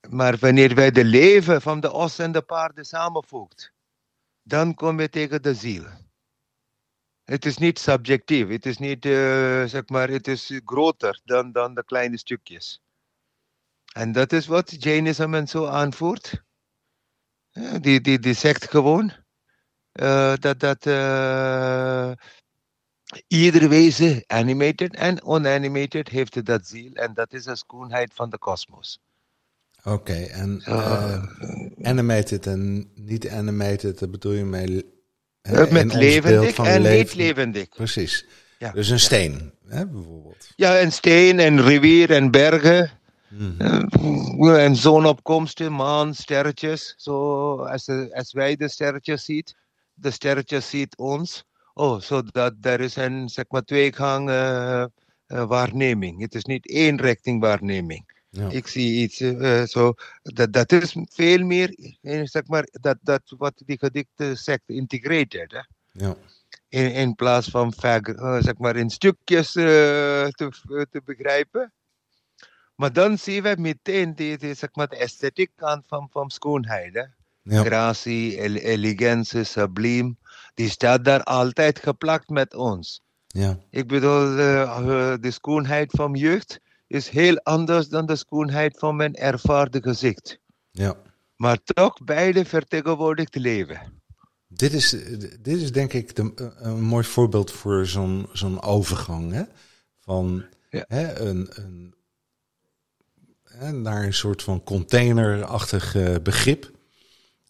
Maar 0.08 0.36
wanneer 0.38 0.74
wij 0.74 0.90
de 0.90 1.04
leven 1.04 1.62
van 1.62 1.80
de 1.80 1.92
os 1.92 2.18
en 2.18 2.32
de 2.32 2.42
paarden 2.42 2.84
samenvoegt, 2.84 3.72
dan 4.42 4.74
kom 4.74 5.00
je 5.00 5.08
tegen 5.08 5.42
de 5.42 5.54
ziel. 5.54 5.84
Het 7.24 7.44
is 7.44 7.56
niet 7.58 7.78
subjectief, 7.78 8.48
het 8.48 8.66
is 8.66 8.78
niet, 8.78 9.04
uh, 9.04 9.64
zeg 9.64 9.88
maar, 9.88 10.08
het 10.08 10.28
is 10.28 10.60
groter 10.64 11.20
dan, 11.24 11.52
dan 11.52 11.74
de 11.74 11.84
kleine 11.84 12.18
stukjes. 12.18 12.82
En 13.92 14.12
dat 14.12 14.32
is 14.32 14.46
wat 14.46 14.82
Jainism 14.82 15.34
en 15.34 15.48
zo 15.48 15.66
aanvoert. 15.66 16.42
Ja, 17.50 17.78
die, 17.78 18.00
die, 18.00 18.18
die 18.18 18.34
zegt 18.34 18.70
gewoon 18.70 19.12
uh, 19.92 20.34
dat, 20.36 20.60
dat 20.60 20.86
uh, 20.86 22.12
ieder 23.26 23.68
wezen, 23.68 24.24
animated 24.26 24.94
en 24.94 25.18
unanimated, 25.26 26.08
heeft 26.08 26.44
dat 26.44 26.66
ziel. 26.66 26.92
En 26.92 27.14
dat 27.14 27.32
is 27.32 27.44
de 27.44 27.56
schoonheid 27.56 28.10
van 28.14 28.30
de 28.30 28.38
kosmos. 28.38 29.00
Oké, 29.78 29.90
okay, 29.90 30.24
en 30.26 30.62
uh, 30.68 31.22
animated 31.82 32.46
en 32.46 32.90
niet 32.94 33.28
animated, 33.28 33.98
dat 33.98 34.10
bedoel 34.10 34.32
je 34.32 34.44
mee? 34.44 34.84
Hè, 35.42 35.72
met 35.72 35.94
levendig 35.94 36.56
en 36.56 36.80
leven. 36.80 36.98
niet 36.98 37.14
levendig. 37.14 37.68
Precies. 37.68 38.26
Ja, 38.58 38.72
dus 38.72 38.88
een 38.88 38.94
ja. 38.94 39.00
steen, 39.00 39.52
hè, 39.66 39.86
bijvoorbeeld. 39.86 40.52
Ja, 40.56 40.80
een 40.80 40.92
steen, 40.92 41.38
en 41.38 41.62
rivier 41.62 42.10
en 42.10 42.30
bergen. 42.30 42.90
Mm 43.28 43.54
-hmm. 43.58 44.54
En 44.54 44.76
zonopkomsten, 44.76 45.72
maan, 45.72 46.14
sterretjes. 46.14 46.94
Zo, 46.96 47.56
als, 47.56 47.88
als 48.12 48.32
wij 48.32 48.56
de 48.56 48.68
sterretjes 48.68 49.24
zien, 49.24 49.46
de 49.94 50.10
sterretjes 50.10 50.70
ziet 50.70 50.96
ons. 50.96 51.44
Oh, 51.80 52.00
zodat 52.00 52.54
er 52.60 52.80
is 52.80 52.96
een, 52.96 53.28
zeg 53.28 53.44
maar, 53.48 53.62
tweegang 53.62 54.28
uh, 54.28 54.84
uh, 55.28 55.44
waarneming. 55.44 56.20
Het 56.20 56.34
is 56.34 56.44
niet 56.44 56.68
één 56.68 57.00
richting 57.00 57.40
waarneming. 57.40 58.04
Ja. 58.30 58.48
Ik 58.48 58.66
zie 58.66 59.02
iets 59.02 59.20
uh, 59.20 59.62
zo. 59.62 59.94
Dat, 60.22 60.52
dat 60.52 60.72
is 60.72 60.96
veel 61.10 61.44
meer, 61.44 61.96
zeg 62.24 62.46
maar, 62.46 62.68
dat, 62.70 62.98
dat 63.02 63.22
wat 63.38 63.62
die 63.66 63.78
gedichten 63.78 64.38
zegt, 64.38 64.62
integrated. 64.66 65.52
Hè? 65.52 65.60
Ja. 65.92 66.16
In, 66.68 66.92
in 66.92 67.14
plaats 67.14 67.48
van 67.48 67.72
zeg 68.40 68.58
maar, 68.58 68.76
in 68.76 68.90
stukjes 68.90 69.52
te, 69.52 70.86
te 70.90 71.02
begrijpen. 71.04 71.72
Maar 72.74 72.92
dan 72.92 73.18
zien 73.18 73.42
we 73.42 73.54
meteen 73.58 74.14
die, 74.14 74.38
die, 74.38 74.54
zeg 74.54 74.74
maar, 74.74 74.88
de 74.88 74.96
esthetiek 74.96 75.50
kant 75.56 75.84
van, 75.86 76.08
van 76.10 76.30
schoonheid. 76.30 76.94
Hè? 76.94 77.04
Ja. 77.42 77.62
Gracie, 77.62 78.38
ele 78.38 78.60
elegantie, 78.62 79.44
subliem. 79.44 80.18
Die 80.60 80.70
staat 80.70 81.04
daar 81.04 81.22
altijd 81.22 81.78
geplakt 81.78 82.28
met 82.28 82.54
ons. 82.54 83.02
Ja. 83.26 83.58
Ik 83.70 83.86
bedoel, 83.86 84.24
de 85.20 85.30
schoonheid 85.30 85.90
van 85.90 86.14
jeugd 86.14 86.60
is 86.86 87.08
heel 87.08 87.38
anders 87.42 87.88
dan 87.88 88.06
de 88.06 88.16
schoonheid 88.16 88.78
van 88.78 88.96
mijn 88.96 89.14
ervaren 89.14 89.82
gezicht. 89.82 90.38
Ja. 90.70 90.96
Maar 91.36 91.58
toch 91.62 92.04
beide 92.04 92.44
vertegenwoordigt 92.44 93.34
leven. 93.34 93.80
Dit 94.48 94.72
is, 94.72 94.90
dit 95.40 95.46
is 95.60 95.72
denk 95.72 95.92
ik 95.92 96.16
de, 96.16 96.52
een 96.56 96.80
mooi 96.80 97.04
voorbeeld 97.04 97.50
voor 97.50 97.86
zo'n 97.86 98.28
zo'n 98.32 98.62
overgang. 98.62 99.32
Hè? 99.32 99.42
Van 100.00 100.44
ja. 100.70 100.84
hè, 100.88 101.18
een, 101.18 101.48
een, 101.50 101.94
hè, 103.44 103.72
naar 103.72 104.04
een 104.04 104.14
soort 104.14 104.42
van 104.42 104.62
containerachtig 104.62 105.96
begrip. 106.22 106.70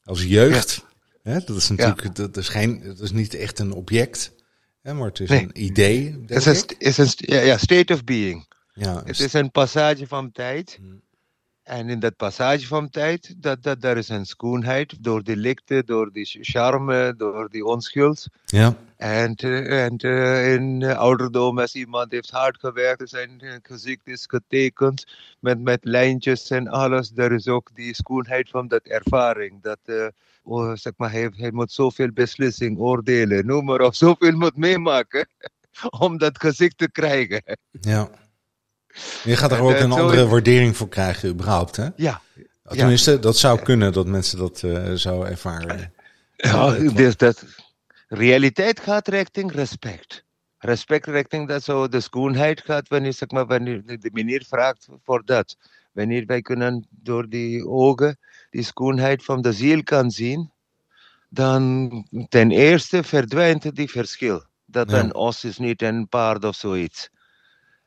Als 0.05 0.25
jeugd. 0.25 0.75
Ja. 0.75 0.89
Hè? 1.23 1.41
Dat 1.41 1.57
is 1.57 1.69
natuurlijk 1.69 2.03
ja. 2.03 2.11
dat 2.11 2.37
is 2.37 2.49
geen, 2.49 2.83
dat 2.83 3.01
is 3.01 3.13
niet 3.13 3.35
echt 3.35 3.59
een 3.59 3.73
object. 3.73 4.33
Hè, 4.83 4.95
maar 4.95 5.09
het 5.09 5.21
is 5.21 5.29
nee. 5.29 5.43
een 5.43 5.63
idee. 5.63 6.25
Het 6.27 6.47
is 6.47 6.47
een, 6.47 6.79
is 6.79 6.99
een 6.99 7.09
ja, 7.17 7.41
ja, 7.41 7.59
state 7.59 7.93
of 7.93 8.05
being. 8.05 8.49
Ja, 8.73 9.03
het 9.05 9.21
is 9.21 9.33
een 9.33 9.51
passage 9.51 10.07
van 10.07 10.33
tijd. 10.33 10.77
Hmm. 10.81 11.03
En 11.71 11.89
in 11.89 12.01
dat 12.01 12.17
passage 12.17 12.67
van 12.67 12.91
tijd, 12.91 13.35
dat, 13.37 13.63
dat, 13.63 13.81
daar 13.81 13.97
is 13.97 14.09
een 14.09 14.27
schoonheid 14.27 15.05
door 15.05 15.23
die 15.23 15.37
lichte, 15.37 15.83
door 15.85 16.13
die 16.13 16.39
charme, 16.41 17.15
door 17.17 17.49
die 17.51 17.65
onschuld. 17.65 18.27
Ja. 18.45 18.77
En, 18.97 19.35
uh, 19.45 19.85
en 19.85 20.07
uh, 20.07 20.53
in 20.53 20.81
uh, 20.81 20.99
ouderdom, 20.99 21.59
als 21.59 21.75
iemand 21.75 22.13
heeft 22.13 22.31
hard 22.31 22.59
gewerkt, 22.59 23.09
zijn 23.09 23.61
gezicht 23.63 24.07
is 24.07 24.25
getekend 24.29 25.05
met, 25.41 25.61
met 25.61 25.85
lijntjes 25.85 26.51
en 26.51 26.69
alles, 26.69 27.13
er 27.15 27.33
is 27.33 27.49
ook 27.49 27.71
die 27.75 27.95
schoonheid 27.95 28.51
van 28.51 28.69
dat 28.69 28.83
ervaring. 28.83 29.63
Dat, 29.63 30.13
oh, 30.43 30.73
zeg 30.75 30.93
maar, 30.97 31.11
hij, 31.11 31.33
hij 31.37 31.51
moet 31.51 31.73
zoveel 31.73 32.11
beslissing, 32.13 32.79
oordelen, 32.79 33.47
noem 33.47 33.65
maar 33.65 33.81
op, 33.81 33.95
zoveel 34.05 34.37
moet 34.37 34.57
meemaken 34.57 35.29
om 36.07 36.19
dat 36.19 36.41
gezicht 36.41 36.79
te 36.79 36.91
krijgen. 36.91 37.43
Ja. 37.81 38.11
Je 39.25 39.37
gaat 39.37 39.53
er 39.53 39.61
ook 39.61 39.71
een 39.71 39.93
andere 39.93 40.27
waardering 40.27 40.77
voor 40.77 40.89
krijgen, 40.89 41.29
überhaupt, 41.29 41.77
hè? 41.77 41.89
Ja. 41.97 42.21
Tenminste, 42.63 43.19
dat 43.19 43.37
zou 43.37 43.63
kunnen 43.63 43.93
dat 43.93 44.07
mensen 44.07 44.39
dat 44.39 44.63
uh, 44.63 44.93
zo 44.93 45.23
ervaren. 45.23 45.93
Ja, 46.37 46.71
dus 46.71 47.17
dat, 47.17 47.45
realiteit 48.09 48.81
gaat 48.81 49.09
richting 49.09 49.53
respect. 49.53 50.25
Respect 50.59 51.07
richting 51.07 51.49
dat 51.49 51.63
zo 51.63 51.89
de 51.89 52.01
schoonheid 52.01 52.61
gaat, 52.61 52.89
wanneer, 52.89 53.13
zeg 53.13 53.31
maar, 53.31 53.47
wanneer 53.47 53.83
de 53.85 54.11
meneer 54.13 54.45
vraagt 54.49 54.89
voor 55.05 55.23
dat. 55.25 55.57
Wanneer 55.93 56.27
wij 56.27 56.43
kunnen 56.43 56.87
door 56.91 57.29
die 57.29 57.67
ogen 57.67 58.19
die 58.51 58.63
schoonheid 58.63 59.25
van 59.25 59.43
de 59.43 59.53
ziel 59.53 59.83
kan 59.83 60.11
zien, 60.11 60.51
dan 61.29 61.89
ten 62.29 62.51
eerste 62.51 63.03
verdwijnt 63.03 63.77
die 63.77 63.91
verschil. 63.91 64.45
Dat 64.65 64.91
ja. 64.91 64.99
een 64.99 65.15
os 65.15 65.45
is 65.45 65.59
niet 65.59 65.83
een 65.83 66.09
paard 66.09 66.45
of 66.45 66.55
zoiets. 66.55 67.11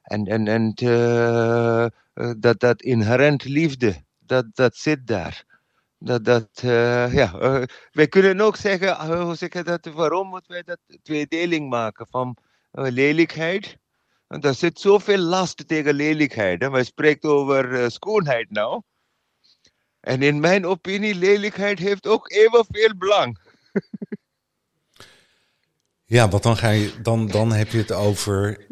En, 0.04 0.26
en, 0.26 0.48
en 0.48 0.74
uh, 0.84 1.86
dat, 2.38 2.60
dat 2.60 2.82
inherent 2.82 3.44
liefde, 3.44 4.04
dat, 4.20 4.46
dat 4.54 4.76
zit 4.76 5.08
daar. 5.08 5.46
Dat, 5.98 6.26
dat, 6.26 6.62
uh, 6.64 7.14
ja, 7.14 7.34
uh, 7.42 7.64
wij 7.92 8.08
kunnen 8.08 8.42
ook 8.42 8.56
zeggen, 8.56 9.22
hoe 9.22 9.36
zeg 9.36 9.50
dat, 9.50 9.86
waarom 9.86 10.28
moeten 10.28 10.52
wij 10.52 10.64
dat 10.64 10.80
tweedeling 11.04 11.70
maken 11.70 12.08
van 12.10 12.38
lelijkheid? 12.72 13.78
Want 14.28 14.46
er 14.46 14.54
zit 14.54 14.80
zoveel 14.80 15.18
last 15.18 15.68
tegen 15.68 15.94
lelijkheid. 15.94 16.62
Hè? 16.62 16.70
Wij 16.70 16.84
spreken 16.84 17.30
over 17.30 17.92
schoonheid 17.92 18.50
nou. 18.50 18.82
En 20.00 20.22
in 20.22 20.40
mijn 20.40 20.66
opinie, 20.66 21.16
lelijkheid 21.16 21.80
heeft 21.80 22.08
ook 22.08 22.32
evenveel 22.32 22.98
belang. 22.98 23.38
ja, 26.06 26.30
want 26.30 26.44
dan, 26.44 26.58
ga 26.58 26.70
je, 26.70 27.02
dan, 27.02 27.28
dan 27.28 27.52
heb 27.52 27.72
je 27.72 27.78
het 27.78 27.92
over 27.92 28.66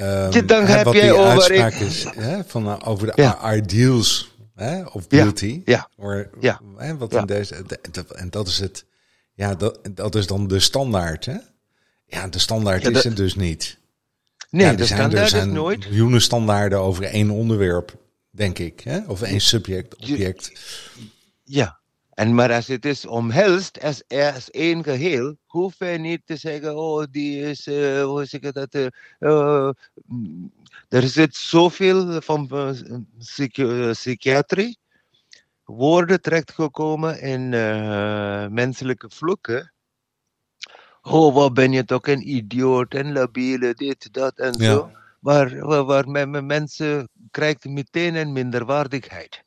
Um, 0.00 0.46
dan 0.46 0.64
heb 0.66 0.84
wat 0.84 0.94
jij 0.94 1.02
die 1.02 1.12
over 1.12 1.30
uitspraak 1.30 1.72
ik- 1.72 1.80
is 1.80 2.04
hè, 2.14 2.44
van, 2.44 2.66
uh, 2.66 2.76
over 2.84 3.06
de 3.06 3.12
Ja. 3.22 3.54
ideals 3.54 4.34
hè, 4.54 4.82
of 4.84 5.04
Ja, 5.08 5.22
beauty. 5.22 5.62
ja, 5.64 5.88
Or, 5.96 6.30
ja, 6.40 6.60
Hè, 6.76 6.96
wat 6.96 7.12
ja. 7.12 7.20
in 7.20 7.26
deze, 7.26 7.62
de- 7.66 7.80
de- 7.90 8.14
en 8.14 8.30
dat 8.30 8.48
is 8.48 8.58
het. 8.58 8.84
Ja, 9.34 9.54
dat, 9.54 9.78
dat 9.94 10.14
is 10.14 10.26
dan 10.26 10.48
de 10.48 10.60
standaard. 10.60 11.24
Hè? 11.24 11.36
Ja, 12.06 12.28
de 12.28 12.38
standaard 12.38 12.82
Ja, 12.82 12.90
is 12.90 13.04
het 13.04 13.16
dus 13.16 13.34
niet. 13.34 13.78
Nee, 14.50 14.66
ja, 14.66 14.72
de 14.72 14.78
er 14.80 14.86
zijn, 14.86 14.98
er 15.00 15.04
standaard 15.06 15.24
is 15.32 15.38
zijn 15.38 15.52
nooit. 15.52 15.88
miljoenen 15.88 16.20
standaarden 16.20 16.78
over 16.78 17.04
één 17.04 17.30
onderwerp, 17.30 17.96
denk 18.30 18.58
ik. 18.58 18.80
Hè? 18.80 18.98
Of 19.06 19.22
één 19.22 19.40
subject, 19.40 19.94
Je- 19.98 20.12
object. 20.12 20.52
Ja. 21.44 21.79
En 22.20 22.34
maar 22.34 22.52
als 22.52 22.66
het 22.66 22.84
is 22.84 23.06
omhelst 23.06 23.82
als, 23.82 24.02
als 24.08 24.50
één 24.50 24.84
geheel, 24.84 25.36
hoef 25.46 25.78
je 25.78 25.84
niet 25.84 26.20
te 26.24 26.36
zeggen, 26.36 26.76
oh, 26.76 27.04
die 27.10 27.40
is, 27.42 27.66
eh, 27.66 28.02
hoe 28.02 28.24
zeg 28.24 28.40
ik 28.40 28.54
dat, 28.54 28.74
eh, 28.74 28.86
eh, 29.18 29.70
er 30.88 31.02
zit 31.08 31.36
zoveel 31.36 32.20
van 32.20 32.48
eh, 32.50 32.70
psychi- 33.18 33.90
psychiatrie, 33.90 34.78
woorden 35.64 36.20
terechtgekomen 36.20 37.20
in 37.20 37.48
menselijke 38.54 39.10
vloeken. 39.10 39.72
Oh, 41.02 41.34
wat 41.34 41.54
ben 41.54 41.72
je 41.72 41.84
toch 41.84 42.06
een 42.06 42.28
idioot 42.36 42.94
en 42.94 43.12
labiele, 43.12 43.74
dit, 43.74 44.12
dat 44.12 44.38
en 44.38 44.54
Ja. 44.58 44.70
zo. 44.70 44.90
Waar, 45.20 45.66
waar, 45.66 45.84
waar 45.84 46.08
men- 46.08 46.30
men- 46.30 46.46
mensen 46.46 47.08
krijgen 47.30 47.72
meteen 47.72 48.14
een 48.14 48.32
minderwaardigheid. 48.32 49.42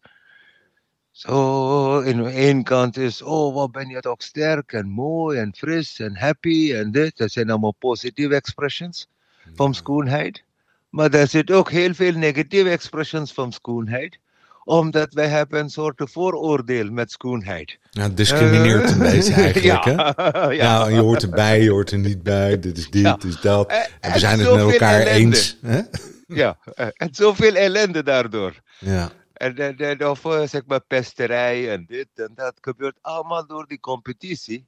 Zo, 1.18 2.00
in 2.00 2.26
één 2.26 2.64
kant 2.64 2.98
is, 2.98 3.22
oh, 3.22 3.54
wat 3.56 3.72
ben 3.72 3.88
je 3.90 4.00
toch 4.00 4.16
sterk 4.24 4.72
en 4.74 4.88
mooi 4.90 5.40
en 5.40 5.54
fris 5.56 6.00
en 6.00 6.18
happy 6.18 6.74
en 6.74 6.92
dit. 6.92 7.18
Dat 7.18 7.32
zijn 7.32 7.50
allemaal 7.50 7.76
positieve 7.80 8.36
expressions 8.36 9.08
van 9.56 9.74
schoonheid. 9.74 10.44
Maar 10.90 11.14
er 11.14 11.28
zit 11.28 11.52
ook 11.52 11.70
heel 11.72 11.94
veel 11.94 12.12
negatieve 12.14 12.70
expressions 12.70 13.34
van 13.34 13.52
schoonheid. 13.52 14.20
omdat 14.66 15.14
wij 15.14 15.28
hebben 15.28 15.60
een 15.60 15.70
soort 15.70 16.02
vooroordeel 16.12 16.92
met 16.92 17.12
schoonheid. 17.12 17.78
Ja, 17.92 18.02
het 18.04 18.18
discrimineert 18.18 18.92
een 18.92 19.00
beetje 19.00 19.34
eigenlijk, 19.44 19.84
hè? 19.84 19.92
ja, 19.92 20.14
Ja, 20.34 20.52
ja. 20.52 20.88
je 20.88 21.00
hoort 21.00 21.24
erbij, 21.24 21.62
je 21.62 21.70
hoort 21.70 21.92
er 21.92 21.98
niet 22.00 22.24
bij, 22.24 22.60
dit 22.60 22.78
is 22.78 22.90
dit, 22.90 23.02
Ja. 23.02 23.14
dit 23.14 23.24
is 23.24 23.42
dat. 23.42 23.70
Eh, 23.70 23.78
En 23.78 23.84
we 24.02 24.08
en 24.08 24.20
zijn 24.20 24.38
het 24.40 24.48
zoveel 24.48 24.66
met 24.66 24.74
elkaar 24.74 25.00
ellende. 25.00 25.36
eens. 25.36 25.58
Hè? 25.62 25.80
ja. 26.28 26.58
eh, 26.76 26.88
En 26.94 27.10
zoveel 27.12 27.56
ellende 27.56 28.04
daardoor. 28.04 28.62
Ja, 28.80 29.12
En, 29.44 29.56
en, 29.56 29.78
en 29.78 30.08
of 30.08 30.22
zeg 30.50 30.66
maar 30.66 30.82
pesterij 30.82 31.72
en 31.72 31.86
dit 31.86 32.08
en 32.14 32.32
dat 32.36 32.54
gebeurt 32.62 32.98
allemaal 33.02 33.48
door 33.48 33.68
die 33.68 33.80
competitie. 33.80 34.68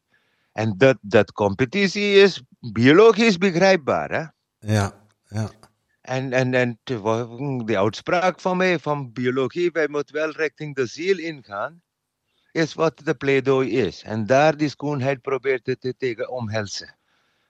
En 0.51 0.77
dat, 0.77 0.97
dat 1.01 1.31
competitie 1.31 2.13
is 2.13 2.41
biologisch 2.59 3.37
begrijpbaar. 3.37 4.11
Hè? 4.11 4.23
ja, 4.73 5.05
ja. 5.27 5.49
En, 6.01 6.33
en, 6.33 6.53
en 6.53 6.79
de 7.65 7.77
uitspraak 7.77 8.39
van 8.39 8.57
mij 8.57 8.79
van 8.79 9.11
biologie, 9.11 9.71
wij 9.71 9.87
moeten 9.87 10.15
wel 10.15 10.31
richting 10.31 10.75
de 10.75 10.85
ziel 10.85 11.17
ingaan, 11.17 11.81
is 12.51 12.73
wat 12.73 13.01
de 13.03 13.13
pleidooi 13.13 13.69
is. 13.69 14.03
En 14.03 14.25
daar 14.25 14.57
die 14.57 14.69
schoonheid 14.69 15.21
probeert 15.21 15.65
het 15.65 15.81
te 15.81 15.95
tegen 15.97 16.29
omhelzen. 16.29 16.95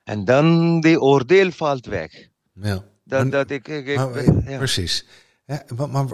En 0.03 0.25
dan 0.25 0.79
die 0.79 1.01
oordeel 1.01 1.51
valt 1.51 1.85
weg. 1.85 2.27
ja. 2.53 2.83
Dat, 3.03 3.31
dat 3.31 3.49
ik, 3.49 3.67
ik, 3.67 3.87
ik- 3.87 3.95
Maar, 3.95 4.49
ja. 4.49 4.57
Precies. 4.57 5.05
Hè, 5.45 5.57
maar, 5.75 5.89
maar 5.89 6.07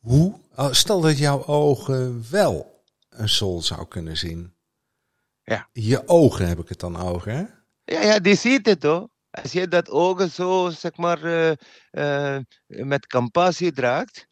hoe? 0.00 0.40
Oh, 0.56 0.72
Stel 0.72 1.00
dat 1.00 1.18
jouw 1.18 1.46
ogen 1.46 2.24
wel 2.30 2.82
een 3.08 3.28
soul 3.28 3.62
zou 3.62 3.86
kunnen 3.88 4.16
zien. 4.16 4.54
Ja. 5.42 5.68
Je 5.72 6.08
ogen 6.08 6.48
heb 6.48 6.58
ik 6.58 6.68
het 6.68 6.80
dan 6.80 6.96
over, 6.96 7.30
hè? 7.32 7.44
Ja, 7.84 8.00
ja, 8.02 8.18
die 8.18 8.34
ziet 8.36 8.66
het 8.66 8.82
hoor. 8.82 9.08
Als 9.30 9.52
je 9.52 9.68
dat 9.68 9.90
ogen 9.90 10.30
zo, 10.30 10.70
zeg 10.70 10.96
maar, 10.96 11.22
eh, 11.24 11.52
eh, 12.36 12.42
met 12.66 13.06
compassie 13.06 13.72
draagt, 13.72 14.26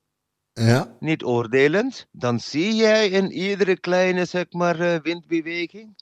Ja. 0.52 0.96
niet 1.00 1.22
oordelend, 1.24 2.06
dan 2.10 2.40
zie 2.40 2.74
jij 2.74 3.08
in 3.08 3.30
iedere 3.32 3.80
kleine, 3.80 4.24
zeg 4.24 4.46
maar, 4.52 4.80
eh, 4.80 5.00
windbeweging, 5.02 5.96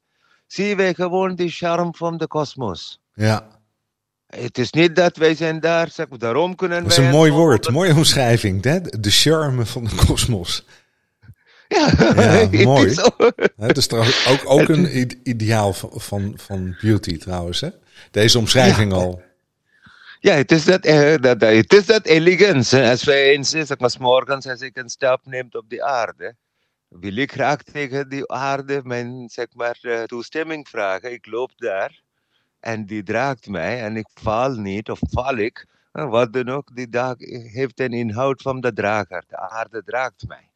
zie 0.47 0.77
wij 0.77 0.95
gewoon 0.95 1.35
die 1.35 1.51
charme 1.51 1.93
van 1.97 2.17
de 2.17 2.27
kosmos. 2.27 3.01
Ja. 3.15 3.62
Het 4.37 4.59
is 4.59 4.71
niet 4.73 4.97
dat 4.97 5.17
wij 5.17 5.35
zijn 5.35 5.61
daar, 5.61 5.91
zeg 5.91 6.09
maar, 6.09 6.19
daarom 6.19 6.55
kunnen 6.55 6.83
Dat 6.83 6.91
is 6.91 6.97
wij... 6.97 7.07
een 7.07 7.13
mooi 7.13 7.31
woord, 7.33 7.71
mooie 7.71 7.95
omschrijving. 7.95 8.65
Hè? 8.65 8.81
De 8.81 9.11
charme 9.11 9.67
van 9.67 9.85
de 9.85 9.95
kosmos. 10.07 10.65
Ja, 11.69 11.93
mooi. 12.65 12.87
is 12.87 12.95
Dat 13.57 13.77
is 13.77 13.87
trouwens 13.87 14.27
ook, 14.29 14.41
ook 14.51 14.69
een 14.69 15.21
ideaal 15.23 15.73
van, 15.73 15.91
van, 15.95 16.33
van 16.37 16.77
beauty 16.81 17.19
trouwens. 17.19 17.61
Hè? 17.61 17.69
Deze 18.11 18.39
omschrijving 18.39 18.93
Ja. 18.93 18.99
al. 18.99 19.23
Ja, 20.21 20.35
het 20.35 20.53
is 20.53 20.65
dat, 20.65 20.85
eh, 20.85 21.15
dat, 21.21 21.41
dat- 21.41 21.53
het 21.55 21.73
is 21.73 21.87
dat 21.87 22.07
elegance. 22.07 22.83
Als 22.91 23.05
wij 23.05 23.31
eens, 23.31 23.53
eh, 23.53 23.65
zeg 23.65 23.79
maar, 23.79 23.91
's 23.91 23.99
morgens 23.99 24.47
als 24.47 24.61
ik 24.61 24.77
een 24.77 24.89
stap 24.89 25.21
neem 25.25 25.49
op 25.51 25.65
de 25.69 25.83
aarde, 25.85 26.35
wil 26.89 27.17
ik 27.17 27.33
graag 27.33 27.63
tegen 27.63 28.09
die 28.09 28.29
aarde 28.33 28.81
mijn, 28.85 29.29
zeg 29.33 29.47
maar, 29.53 29.79
eh, 29.83 30.03
toestemming 30.03 30.69
vragen. 30.69 31.13
Ik 31.13 31.27
loop 31.27 31.51
daar 31.57 32.01
en 32.63 32.87
die 32.87 33.03
draagt 33.03 33.49
mij 33.49 33.83
en 33.83 33.97
ik 33.97 34.09
val 34.15 34.55
niet 34.55 34.91
of 34.91 34.99
val 35.11 35.37
ik. 35.37 35.67
eh, 35.93 36.11
Wat 36.11 36.33
dan 36.33 36.49
ook, 36.49 36.77
die 36.77 36.89
dag 36.89 37.15
heeft 37.53 37.81
een 37.81 37.93
inhoud 37.93 38.43
van 38.43 38.61
de 38.61 38.73
drager. 38.73 39.25
De 39.29 39.39
aarde 39.39 39.83
draagt 39.85 40.25
mij. 40.29 40.51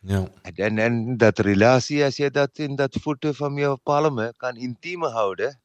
Ja. 0.00 0.28
En, 0.54 0.78
en, 0.78 1.16
dat 1.16 1.38
relatie, 1.38 2.04
als 2.04 2.16
je 2.16 2.30
dat 2.30 2.58
in 2.58 2.76
dat 2.76 2.96
voeten 3.00 3.34
van 3.34 3.54
je 3.54 3.78
palmen 3.82 4.34
kan 4.36 4.56
intiem 4.56 5.02
houden, 5.04 5.60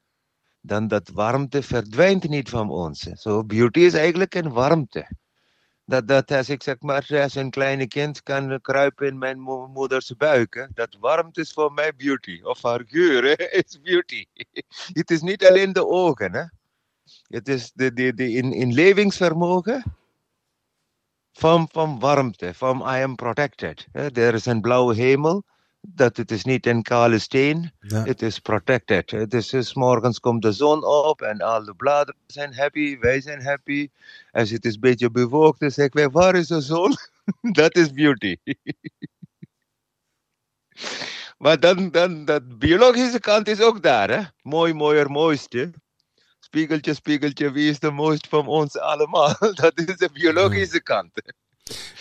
dan 0.62 0.88
dat 0.88 1.10
warmte 1.10 1.64
verdwijnt 1.64 2.30
niet 2.30 2.50
van 2.50 2.70
ons. 2.70 3.00
Zo, 3.00 3.44
beauty 3.44 3.80
is 3.80 3.94
eigenlijk 3.94 4.36
een 4.36 4.52
warmte. 4.52 5.08
Dat, 5.86 6.08
dat 6.08 6.32
als 6.32 6.50
ik 6.50 6.64
zeg 6.64 6.80
maar, 6.80 7.08
als 7.22 7.36
een 7.36 7.50
kleine 7.50 7.88
kind 7.88 8.24
kan 8.24 8.62
kruipen 8.62 9.08
in 9.08 9.18
mijn 9.18 9.40
mo- 9.40 9.68
moeders 9.68 10.16
buik, 10.18 10.54
hè, 10.54 10.66
dat 10.74 10.98
warmte 11.00 11.42
is 11.42 11.54
voor 11.54 11.74
mij 11.74 11.96
beauty. 11.96 12.42
Of 12.44 12.62
haar 12.62 12.84
geur 12.86 13.40
is 13.66 13.82
beauty. 13.82 14.26
Het 15.00 15.12
is 15.12 15.22
niet 15.22 15.48
alleen 15.48 15.74
de 15.74 15.88
ogen. 15.88 16.34
Hè. 16.34 16.44
Het 17.28 17.48
is 17.48 17.72
de, 17.72 17.94
de, 17.94 18.14
de 18.14 18.32
in, 18.32 18.54
inlevingsvermogen 18.54 19.84
van, 21.32 21.68
van 21.72 22.00
warmte, 22.00 22.54
van 22.54 22.80
I 22.80 23.04
am 23.04 23.16
protected. 23.16 23.88
hè. 23.92 24.12
Er 24.12 24.34
is 24.34 24.46
een 24.46 24.62
blauwe 24.62 24.96
hemel, 24.96 25.44
dat 25.88 26.18
het 26.18 26.32
is 26.32 26.44
niet 26.44 26.66
een 26.66 26.82
kale 26.82 27.20
steen. 27.20 27.72
Ja. 27.80 28.04
Het 28.04 28.22
is 28.22 28.40
protected. 28.40 29.12
Het 29.12 29.34
is, 29.34 29.54
is 29.54 29.74
morgens 29.74 30.20
komt 30.20 30.42
de 30.42 30.52
zon 30.52 30.86
op 30.86 31.22
en 31.22 31.42
al 31.42 31.64
de 31.64 31.74
bladeren 31.74 32.20
zijn 32.28 32.56
happy, 32.56 32.98
wij 33.00 33.22
zijn 33.22 33.44
happy. 33.44 33.90
Als 34.32 34.50
het 34.50 34.66
is 34.66 34.74
een 34.74 34.80
beetje 34.80 35.12
bewolkt, 35.12 35.60
dan 35.60 35.72
zeg 35.72 35.86
ik, 35.90 36.10
waar 36.12 36.36
is 36.36 36.48
de 36.48 36.62
zon? 36.62 36.96
Dat 37.60 37.76
is 37.76 37.92
beauty. 37.92 38.36
maar 41.38 41.60
dan, 41.60 41.92
dan, 41.92 42.26
dat 42.26 42.60
biologische 42.60 43.20
kant 43.20 43.48
is 43.48 43.62
ook 43.62 43.84
daar, 43.84 44.10
hè? 44.10 44.22
Mooi, 44.42 44.74
mooier, 44.74 45.12
mooiste. 45.12 45.72
Spiegeltje, 46.40 46.94
spiegeltje, 46.94 47.52
wie 47.52 47.70
is 47.70 47.80
de 47.80 47.92
mooiste 47.92 48.30
van 48.30 48.48
ons 48.48 48.78
allemaal? 48.78 49.36
Dat 49.62 49.80
is 49.80 49.98
de 49.98 50.10
biologische 50.14 50.82
kant. 50.82 51.12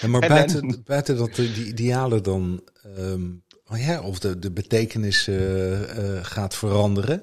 Ja, 0.00 0.08
maar 0.08 0.20
En 0.22 0.28
buiten, 0.28 0.68
dan- 0.68 0.82
buiten 0.84 1.16
dat 1.16 1.34
de- 1.34 1.52
die 1.52 1.66
idealen 1.66 2.22
dan, 2.22 2.62
ehm, 2.96 3.30
oh 3.72 3.78
ja, 3.78 4.00
of 4.00 4.18
de, 4.18 4.38
de 4.38 4.50
betekenis 4.50 5.28
eh, 5.28 6.16
eh, 6.16 6.24
gaat 6.24 6.54
veranderen, 6.54 7.22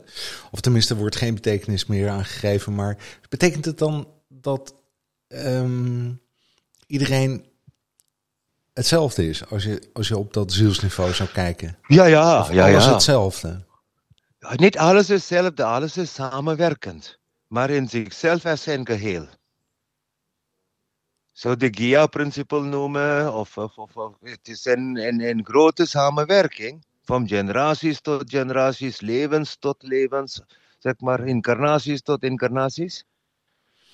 of 0.51 0.59
tenminste 0.61 0.93
er 0.93 0.99
wordt 0.99 1.15
geen 1.15 1.33
betekenis 1.33 1.85
meer 1.85 2.09
aangegeven, 2.09 2.75
maar 2.75 2.97
betekent 3.29 3.65
het 3.65 3.77
dan 3.77 4.07
dat 4.27 4.73
ehm, 5.27 6.11
iedereen 6.87 7.45
hetzelfde 8.73 9.29
is 9.29 9.49
als 9.49 9.63
je, 9.63 9.89
als 9.93 10.07
je 10.07 10.17
op 10.17 10.33
dat 10.33 10.51
zielsniveau 10.51 11.13
zou 11.13 11.29
kijken? 11.29 11.77
Ja, 11.87 12.05
ja, 12.05 12.39
Of 12.39 12.53
ja, 12.53 12.69
alles 12.69 12.85
ja. 12.85 12.93
hetzelfde? 12.93 13.67
Niet 14.55 14.77
alles 14.77 15.09
is 15.09 15.29
hetzelfde, 15.29 15.63
alles 15.63 15.97
is 15.97 16.13
samenwerkend, 16.13 17.19
maar 17.47 17.69
in 17.69 17.89
zichzelf 17.89 18.45
als 18.45 18.65
een 18.65 18.85
geheel. 18.85 19.27
Zo 21.39 21.55
de 21.55 21.67
GIA-principe 21.71 22.59
noemen, 22.59 23.33
of, 23.33 23.57
of, 23.57 23.95
het 24.23 24.47
is 24.47 24.65
een, 24.65 24.97
een, 25.07 25.21
een 25.21 25.45
grote 25.45 25.85
samenwerking, 25.85 26.83
van 27.03 27.27
generaties 27.27 28.01
tot 28.01 28.23
generaties, 28.29 29.01
levens 29.01 29.55
tot 29.59 29.75
levens, 29.83 30.41
zeg 30.79 30.93
maar 30.99 31.27
incarnaties 31.27 32.01
tot 32.01 32.23
incarnaties. 32.23 33.05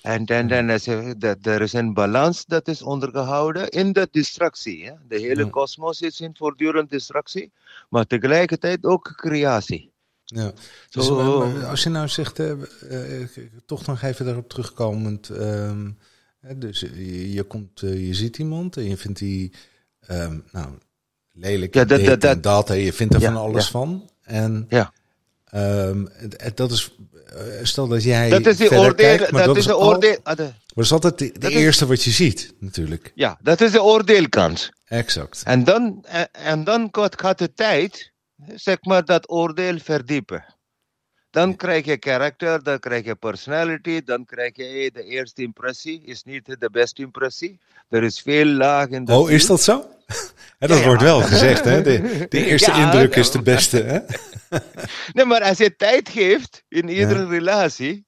En 0.02 0.24
dan, 0.24 0.46
dan 0.48 0.70
is 0.70 0.86
er, 0.86 1.14
er 1.42 1.60
is 1.60 1.72
een 1.72 1.94
balans 1.94 2.44
dat 2.44 2.68
is 2.68 2.82
ondergehouden 2.82 3.68
in 3.68 3.92
de 3.92 4.08
distractie. 4.10 4.84
Hè? 4.86 4.92
De 5.08 5.18
hele 5.18 5.44
Ja. 5.44 5.50
kosmos 5.50 6.00
is 6.00 6.20
in 6.20 6.34
voortdurend 6.36 6.90
distractie, 6.90 7.52
maar 7.88 8.06
tegelijkertijd 8.06 8.84
ook 8.84 9.12
creatie. 9.16 9.90
Ja. 10.24 10.52
Dus, 10.90 11.06
Zo- 11.06 11.18
eh, 11.20 11.38
maar 11.54 11.66
als 11.66 11.82
je 11.82 11.88
nou 11.90 12.08
zegt, 12.08 12.38
eh, 12.38 13.22
eh, 13.22 13.28
toch 13.66 13.86
nog 13.86 14.02
even 14.02 14.24
daarop 14.24 14.48
terugkomend. 14.48 15.28
ehm, 15.28 15.90
dus 16.56 16.80
je, 16.80 17.32
je 17.32 17.42
komt, 17.42 17.82
eh, 17.82 18.06
je 18.06 18.14
ziet 18.14 18.38
iemand 18.38 18.76
en 18.76 18.88
je 18.88 18.96
vindt 18.96 19.18
die, 19.18 19.52
ehm, 20.00 20.38
nou, 20.52 20.68
lelijk 21.32 21.74
Ja, 21.74 21.84
dat- 21.84 22.04
dat- 22.04 22.24
en 22.24 22.40
dat. 22.40 22.70
En 22.70 22.78
je 22.78 22.92
vindt 22.92 23.14
er 23.14 23.20
Ja, 23.20 23.32
van 23.32 23.40
alles 23.42 23.64
ja. 23.64 23.70
van. 23.70 24.10
En 24.22 24.66
Ja. 24.68 24.92
ehm, 25.44 26.04
dat 26.54 26.70
is, 26.70 26.90
eh, 27.26 27.42
stel 27.62 27.88
dat 27.88 28.02
jij 28.02 28.28
Dat 28.30 28.46
is 28.46 28.56
de 28.56 28.66
verder 28.66 28.78
oordeel. 28.86 29.16
kijkt, 29.16 29.32
dat, 29.32 29.56
is 29.56 29.66
de 29.66 29.76
oordeel. 29.76 30.18
ah, 30.22 30.36
dat 30.36 30.52
is 30.74 30.92
altijd 30.92 31.18
de, 31.18 31.32
de 31.32 31.38
dat 31.38 31.50
is- 31.50 31.56
eerste 31.56 31.86
wat 31.86 32.02
je 32.02 32.10
ziet, 32.10 32.52
natuurlijk. 32.60 33.12
ja, 33.14 33.38
dat 33.42 33.60
is 33.60 33.70
de 33.72 33.82
oordeelkant. 33.82 34.70
Exact. 34.84 35.42
En 35.44 35.64
dan, 35.64 36.04
en, 36.32 36.64
dan 36.64 36.88
gaat 36.92 37.20
gaat 37.20 37.38
de 37.38 37.52
tijd, 37.52 38.12
zeg 38.54 38.76
maar, 38.80 39.04
dat 39.04 39.30
oordeel 39.30 39.78
verdiepen. 39.78 40.44
Dan 41.36 41.56
krijg 41.56 41.84
je 41.84 41.96
karakter, 41.96 42.62
dan 42.62 42.78
krijg 42.78 43.04
je 43.04 43.14
personality, 43.14 44.02
dan 44.04 44.24
krijg 44.24 44.56
je 44.56 44.90
de 44.92 45.04
eerste 45.04 45.42
impressie, 45.42 46.02
is 46.04 46.22
niet 46.22 46.56
de 46.58 46.70
beste 46.70 47.02
impressie. 47.02 47.60
Er 47.88 48.02
is 48.02 48.20
veel 48.20 48.46
laag 48.46 48.88
in 48.88 49.04
de 49.04 49.12
Oh, 49.12 49.30
is 49.30 49.46
dat 49.46 49.62
zo? 49.62 49.84
Dat 50.58 50.68
Ja, 50.70 50.76
ja. 50.76 50.84
wordt 50.84 51.02
wel 51.02 51.20
gezegd, 51.20 51.64
hè? 51.64 51.82
De, 51.82 52.26
de 52.28 52.44
eerste 52.50 52.70
Ja, 52.70 52.84
indruk 52.84 53.16
is 53.16 53.30
de 53.30 53.42
beste, 53.42 53.82
hè? 53.82 53.98
Nee, 55.12 55.24
maar 55.24 55.42
als 55.42 55.58
je 55.58 55.76
tijd 55.76 56.08
geeft 56.08 56.64
in 56.68 56.88
iedere 56.88 57.26
relatie, 57.26 58.06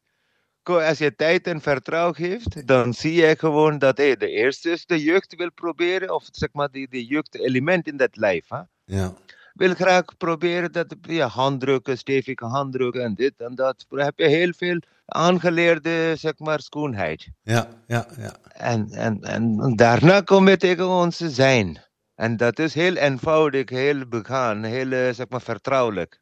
als 0.62 0.98
je 0.98 1.14
tijd 1.16 1.46
en 1.46 1.60
vertrouwen 1.60 2.14
geeft, 2.14 2.66
dan 2.66 2.94
zie 2.94 3.12
je 3.12 3.36
gewoon 3.38 3.78
dat 3.78 3.96
hey, 3.96 4.16
de 4.16 4.28
eerste 4.30 4.70
is 4.70 4.86
de 4.86 5.02
jeugd 5.02 5.34
wil 5.36 5.52
proberen, 5.52 6.14
of 6.14 6.24
zeg 6.30 6.48
maar 6.52 6.70
die, 6.70 6.88
die 6.88 7.06
jeugdelement 7.06 7.86
in 7.86 7.96
dat 7.96 8.16
lijf. 8.16 8.48
Hè? 8.48 8.60
Ja. 8.84 9.14
Wil 9.58 9.74
graag 9.74 10.16
proberen 10.16 10.72
dat 10.72 10.94
ja, 11.00 11.26
handdrukken, 11.26 11.98
stevige 11.98 12.44
handdrukken 12.44 13.02
en 13.02 13.14
dit 13.14 13.34
en 13.36 13.54
dat. 13.54 13.84
Dan 13.88 13.98
heb 13.98 14.18
je 14.18 14.26
heel 14.26 14.52
veel 14.56 14.80
aangeleerde 15.04 16.16
zeg 16.16 16.38
maar, 16.38 16.60
schoonheid. 16.60 17.28
Ja, 17.42 17.68
ja, 17.86 18.06
ja. 18.18 18.36
En, 18.52 18.90
en, 18.90 19.20
en 19.20 19.76
daarna 19.76 20.20
kom 20.20 20.48
je 20.48 20.56
tegen 20.56 20.88
ons 20.88 21.16
zijn. 21.16 21.78
En 22.14 22.36
dat 22.36 22.58
is 22.58 22.74
heel 22.74 22.94
eenvoudig, 22.94 23.68
heel 23.68 24.06
begaan, 24.06 24.62
heel 24.62 24.92
eh, 24.92 25.14
zeg 25.14 25.28
maar, 25.28 25.42
vertrouwelijk. 25.42 26.20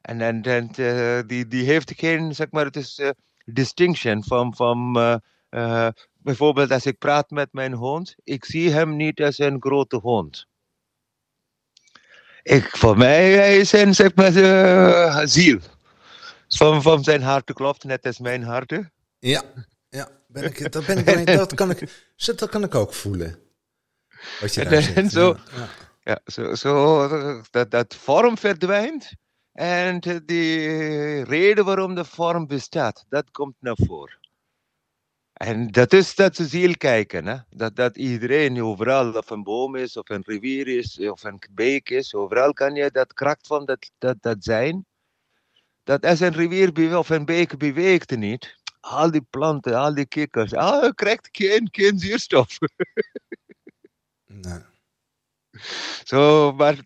En, 0.00 0.20
en, 0.20 0.42
en 0.42 0.70
eh, 0.70 1.20
die, 1.26 1.46
die 1.46 1.64
heeft 1.64 1.92
geen, 1.96 2.34
zeg 2.34 2.50
maar, 2.50 2.64
het 2.64 2.76
is 2.76 2.98
eh, 2.98 3.10
distinction 3.44 4.24
van, 4.24 4.54
van 4.54 4.92
bijvoorbeeld 6.18 6.70
als 6.70 6.86
ik 6.86 6.98
praat 6.98 7.30
met 7.30 7.52
mijn 7.52 7.72
hond, 7.72 8.14
ik 8.24 8.44
zie 8.44 8.70
hem 8.70 8.96
niet 8.96 9.22
als 9.22 9.38
een 9.38 9.56
grote 9.60 9.96
hond. 9.96 10.46
Ik, 12.42 12.76
voor 12.76 12.96
mij 12.96 13.30
hij 13.30 13.56
is 13.56 13.72
een 13.72 13.94
zeg 13.94 14.14
maar, 14.14 14.32
uh, 14.32 15.20
ziel. 15.24 15.58
Van, 16.48 16.82
van 16.82 17.04
zijn 17.04 17.22
hart 17.22 17.52
klopt, 17.52 17.84
net 17.84 18.06
als 18.06 18.18
mijn 18.18 18.42
hart. 18.42 18.78
Ja, 19.18 19.42
ja 19.88 20.08
ben 20.26 20.44
ik, 20.44 20.72
dat, 20.72 20.86
ben 20.86 20.98
ik, 20.98 21.26
dat, 21.26 21.54
kan 21.54 21.70
ik, 21.70 21.88
dat 22.16 22.48
kan 22.48 22.64
ik 22.64 22.74
ook 22.74 22.94
voelen. 22.94 23.38
Wat 24.40 24.54
je 24.54 24.64
daar 24.64 24.94
en, 24.94 25.10
zo, 25.20 25.36
ja. 25.56 25.68
ja, 26.02 26.20
zo, 26.24 26.54
zo 26.54 27.08
dat, 27.50 27.70
dat 27.70 27.94
vorm 27.94 28.38
verdwijnt. 28.38 29.12
En 29.52 30.00
de 30.00 31.24
reden 31.24 31.64
waarom 31.64 31.94
de 31.94 32.04
vorm 32.04 32.46
bestaat, 32.46 33.04
dat 33.08 33.30
komt 33.30 33.54
naar 33.60 33.76
voren. 33.86 34.18
En 35.42 35.70
dat 35.70 35.92
is 35.92 36.14
dat 36.14 36.36
ziel 36.36 36.76
kijken. 36.76 37.26
Hè? 37.26 37.36
Dat, 37.50 37.76
dat 37.76 37.96
iedereen, 37.96 38.62
overal, 38.62 39.12
of 39.12 39.30
een 39.30 39.42
boom 39.42 39.76
is, 39.76 39.96
of 39.96 40.08
een 40.08 40.22
rivier 40.26 40.68
is, 40.68 40.98
of 40.98 41.24
een 41.24 41.42
beek 41.50 41.90
is, 41.90 42.14
overal 42.14 42.52
kan 42.52 42.74
je 42.74 42.90
dat 42.90 43.12
kracht 43.12 43.46
van 43.46 43.64
dat, 43.64 43.90
dat, 43.98 44.16
dat 44.20 44.36
zijn. 44.44 44.86
Dat 45.82 46.04
als 46.04 46.20
een 46.20 46.32
rivier 46.32 46.98
of 46.98 47.08
een 47.08 47.24
beek 47.24 47.58
beweegt 47.58 48.16
niet, 48.16 48.56
al 48.80 49.10
die 49.10 49.26
planten, 49.30 49.74
al 49.74 49.94
die 49.94 50.06
kikkers, 50.06 50.54
ah, 50.54 50.84
je 50.84 50.94
krijgt 50.94 51.28
geen, 51.32 51.68
geen 51.70 51.98
zuurstof. 51.98 52.58
nee. 54.26 54.60
Zo, 56.04 56.52
maar 56.52 56.76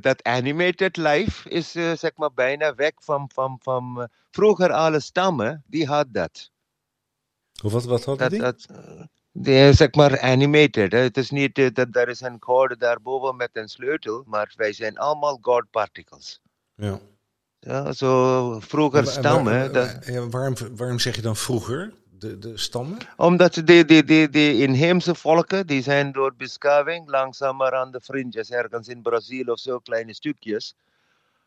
dat 0.00 0.22
animated 0.22 0.96
life 0.96 1.50
is 1.50 1.76
uh, 1.76 1.92
zeg 1.92 2.16
maar 2.16 2.32
bijna 2.32 2.74
weg 2.74 2.92
van, 2.96 3.30
van, 3.34 3.58
van 3.62 3.94
uh, 3.98 4.04
vroeger 4.30 4.72
alle 4.72 5.00
stammen, 5.00 5.64
die 5.66 5.86
had 5.86 6.06
dat. 6.10 6.54
Of 7.64 7.72
wat, 7.72 7.84
wat 7.84 8.04
hadden 8.04 8.30
die? 8.30 8.40
Dat, 8.40 8.66
die, 9.32 9.72
zeg 9.72 9.94
maar 9.94 10.20
animated. 10.20 10.92
Hè. 10.92 10.98
Het 10.98 11.16
is 11.16 11.30
niet 11.30 11.58
uh, 11.58 11.68
dat 11.72 11.88
er 11.90 12.08
is 12.08 12.20
een 12.20 12.38
code 12.38 12.76
daarboven 12.76 13.36
met 13.36 13.50
een 13.52 13.68
sleutel, 13.68 14.24
maar 14.26 14.52
wij 14.56 14.72
zijn 14.72 14.98
allemaal 14.98 15.38
God 15.40 15.70
particles. 15.70 16.40
Ja. 16.74 16.98
Ja, 17.60 17.92
zo 17.92 18.60
vroeger 18.60 19.06
stammen. 19.06 19.72
Waar, 19.72 20.12
ja, 20.12 20.28
waarom, 20.28 20.54
waarom 20.76 20.98
zeg 20.98 21.16
je 21.16 21.22
dan 21.22 21.36
vroeger? 21.36 21.92
De, 22.10 22.38
de 22.38 22.58
stammen? 22.58 22.98
Omdat 23.16 23.54
de, 23.54 23.84
de, 23.84 24.04
de, 24.04 24.28
de 24.30 24.56
inheemse 24.56 25.14
volken, 25.14 25.66
die 25.66 25.82
zijn 25.82 26.12
door 26.12 26.34
beschaving 26.36 27.08
langzamer 27.08 27.74
aan 27.74 27.90
de 27.90 28.00
fringes, 28.00 28.50
ergens 28.50 28.88
in 28.88 29.02
Brazilië 29.02 29.50
of 29.50 29.58
zo, 29.58 29.78
kleine 29.78 30.14
stukjes. 30.14 30.74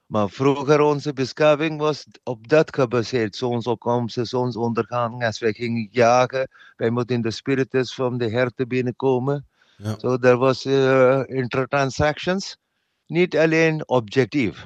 Maar 0.09 0.29
vroeger 0.29 0.81
onze 0.81 1.13
beschaving 1.13 1.79
was 1.79 2.05
op 2.23 2.47
dat 2.47 2.75
gebaseerd. 2.75 3.35
Zonsopkomst, 3.35 4.17
zonsondergang. 4.21 5.25
Als 5.25 5.39
wij 5.39 5.53
gingen 5.53 5.87
jagen, 5.91 6.49
wij 6.75 6.89
moeten 6.89 7.15
in 7.15 7.21
de 7.21 7.31
spiritus 7.31 7.93
van 7.93 8.17
de 8.17 8.29
herten 8.29 8.67
binnenkomen. 8.67 9.45
Ja. 9.77 9.97
So 9.97 10.17
there 10.17 10.37
was 10.37 10.65
uh, 10.65 11.21
intertransactions. 11.25 12.57
Niet 13.05 13.37
alleen 13.37 13.87
objectief. 13.87 14.65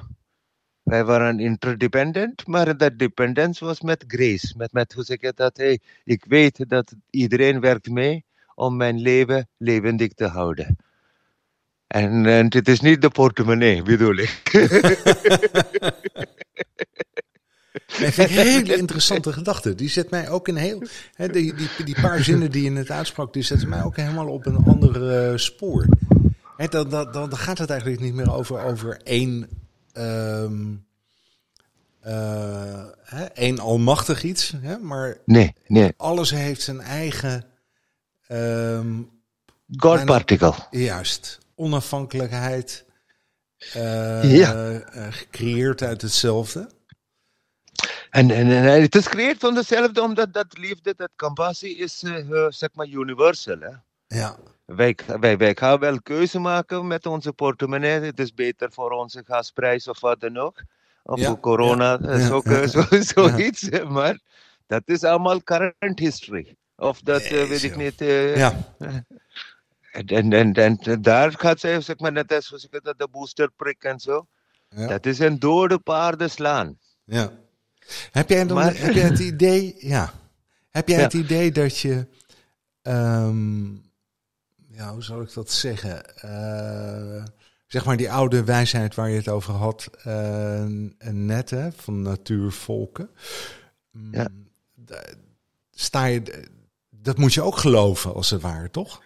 Wij 0.82 1.04
waren 1.04 1.40
interdependent, 1.40 2.46
maar 2.46 2.76
dat 2.76 2.98
dependence 2.98 3.64
was 3.64 3.80
met 3.80 4.04
grace. 4.06 4.54
Met, 4.56 4.72
met 4.72 4.92
hoe 4.92 5.04
zeg 5.04 5.20
je 5.20 5.32
dat? 5.34 5.56
Hey, 5.56 5.80
ik 6.04 6.24
weet 6.24 6.68
dat 6.68 6.94
iedereen 7.10 7.60
werkt 7.60 7.88
mee 7.88 8.24
om 8.54 8.76
mijn 8.76 9.00
leven 9.00 9.48
levendig 9.56 10.12
te 10.12 10.26
houden. 10.26 10.76
En, 11.86 12.26
en 12.26 12.46
het 12.48 12.68
is 12.68 12.80
niet 12.80 13.02
de 13.02 13.10
portemonnee, 13.10 13.82
bedoel 13.82 14.16
ik. 14.16 14.42
Dat 18.00 18.12
vind 18.12 18.30
ik 18.30 18.36
een 18.36 18.46
hele 18.46 18.76
interessante 18.76 19.32
gedachte. 19.32 19.74
Die 19.74 19.88
zet 19.88 20.10
mij 20.10 20.28
ook 20.28 20.48
in 20.48 20.56
heel. 20.56 20.82
Die, 21.16 21.54
die, 21.54 21.68
die 21.84 22.00
paar 22.00 22.22
zinnen 22.22 22.50
die 22.50 22.62
je 22.62 22.70
net 22.70 22.90
uitsprak, 22.90 23.32
die 23.32 23.42
zetten 23.42 23.68
mij 23.68 23.82
ook 23.82 23.96
helemaal 23.96 24.28
op 24.28 24.46
een 24.46 24.64
ander 24.64 25.30
uh, 25.30 25.36
spoor. 25.36 25.86
Hè, 26.56 26.66
dan, 26.66 26.88
dan, 26.88 27.12
dan 27.12 27.36
gaat 27.36 27.58
het 27.58 27.70
eigenlijk 27.70 28.00
niet 28.00 28.14
meer 28.14 28.34
over, 28.34 28.62
over 28.62 29.00
één. 29.02 29.48
Um, 29.92 30.86
uh, 32.06 32.84
hè, 33.02 33.24
één 33.24 33.58
almachtig 33.58 34.22
iets. 34.22 34.54
Maar 34.82 35.16
nee, 35.24 35.54
nee. 35.66 35.92
alles 35.96 36.30
heeft 36.30 36.62
zijn 36.62 36.80
eigen. 36.80 37.44
Um, 38.28 39.10
God 39.76 40.04
particle. 40.04 40.54
Juist 40.70 41.38
onafhankelijkheid 41.54 42.84
uh, 43.76 44.36
ja. 44.36 44.70
uh, 44.70 45.06
gecreëerd 45.10 45.82
uit 45.82 46.02
hetzelfde. 46.02 46.70
En, 48.10 48.30
en, 48.30 48.50
en, 48.50 48.82
het 48.82 48.94
is 48.94 49.06
gecreëerd 49.06 49.38
van 49.38 49.56
hetzelfde, 49.56 50.02
omdat 50.02 50.32
dat 50.32 50.58
liefde, 50.58 50.94
dat 50.96 51.10
compassie 51.16 51.76
is, 51.76 52.02
uh, 52.02 52.46
zeg 52.48 52.68
maar, 52.72 52.86
universal. 52.86 53.58
Hè? 53.58 53.70
Ja. 54.06 54.36
Wij, 54.64 54.96
wij, 55.20 55.36
wij 55.36 55.56
gaan 55.56 55.78
wel 55.78 56.02
keuze 56.02 56.38
maken 56.38 56.86
met 56.86 57.06
onze 57.06 57.32
portemonnee. 57.32 58.00
Het 58.00 58.20
is 58.20 58.34
beter 58.34 58.72
voor 58.72 58.90
onze 58.90 59.22
gasprijs 59.26 59.88
of 59.88 60.00
wat 60.00 60.20
dan 60.20 60.36
ook. 60.36 60.62
Of 61.02 61.18
ja. 61.18 61.26
voor 61.26 61.40
corona, 61.40 61.98
ja. 62.02 62.18
Zo, 62.18 62.42
zo, 62.66 62.84
zoiets. 62.90 63.68
Maar 63.88 64.18
dat 64.66 64.82
is 64.84 65.04
allemaal 65.04 65.42
current 65.42 65.98
history. 65.98 66.56
Of 66.76 67.00
dat 67.00 67.30
nee, 67.30 67.46
weet 67.48 67.62
ik 67.62 67.76
niet. 67.76 67.98
ja. 68.36 68.74
En, 69.94 70.32
en, 70.32 70.52
en, 70.52 71.02
daar 71.02 71.32
gaat 71.32 71.60
ze, 71.60 71.78
zeg 71.80 71.98
maar, 71.98 72.12
net 72.12 72.32
als 72.32 72.68
ik 72.70 72.80
dat 72.82 72.98
de 72.98 73.08
boosterprik 73.10 73.84
en 73.84 74.00
zo. 74.00 74.26
Ja. 74.68 74.86
Dat 74.86 75.06
is 75.06 75.18
een 75.18 75.38
dode 75.38 75.78
paarden 75.78 76.30
slaan. 76.30 76.78
Ja. 77.04 77.32
Heb 78.10 78.28
jij, 78.28 78.46
dan, 78.46 78.56
maar, 78.56 78.76
heb 78.78 78.94
jij 78.94 79.04
het 79.04 79.18
idee, 79.18 79.74
ja. 79.78 80.12
Heb 80.70 80.88
jij 80.88 80.98
ja. 80.98 81.04
het 81.04 81.12
idee 81.12 81.52
dat 81.52 81.78
je, 81.78 82.06
um, 82.82 83.90
ja, 84.68 84.92
hoe 84.92 85.02
zal 85.02 85.22
ik 85.22 85.32
dat 85.32 85.50
zeggen? 85.50 86.04
Uh, 86.24 87.24
zeg 87.66 87.84
maar 87.84 87.96
die 87.96 88.10
oude 88.10 88.44
wijsheid 88.44 88.94
waar 88.94 89.10
je 89.10 89.16
het 89.16 89.28
over 89.28 89.54
had, 89.54 89.90
uh, 90.06 90.64
net, 91.10 91.50
hè, 91.50 91.72
van 91.72 92.02
natuurvolken. 92.02 93.10
Ja. 94.10 94.28
Sta 95.70 96.04
je, 96.04 96.48
dat 96.90 97.18
moet 97.18 97.34
je 97.34 97.42
ook 97.42 97.56
geloven, 97.56 98.14
als 98.14 98.30
het 98.30 98.40
ware, 98.40 98.70
toch? 98.70 99.02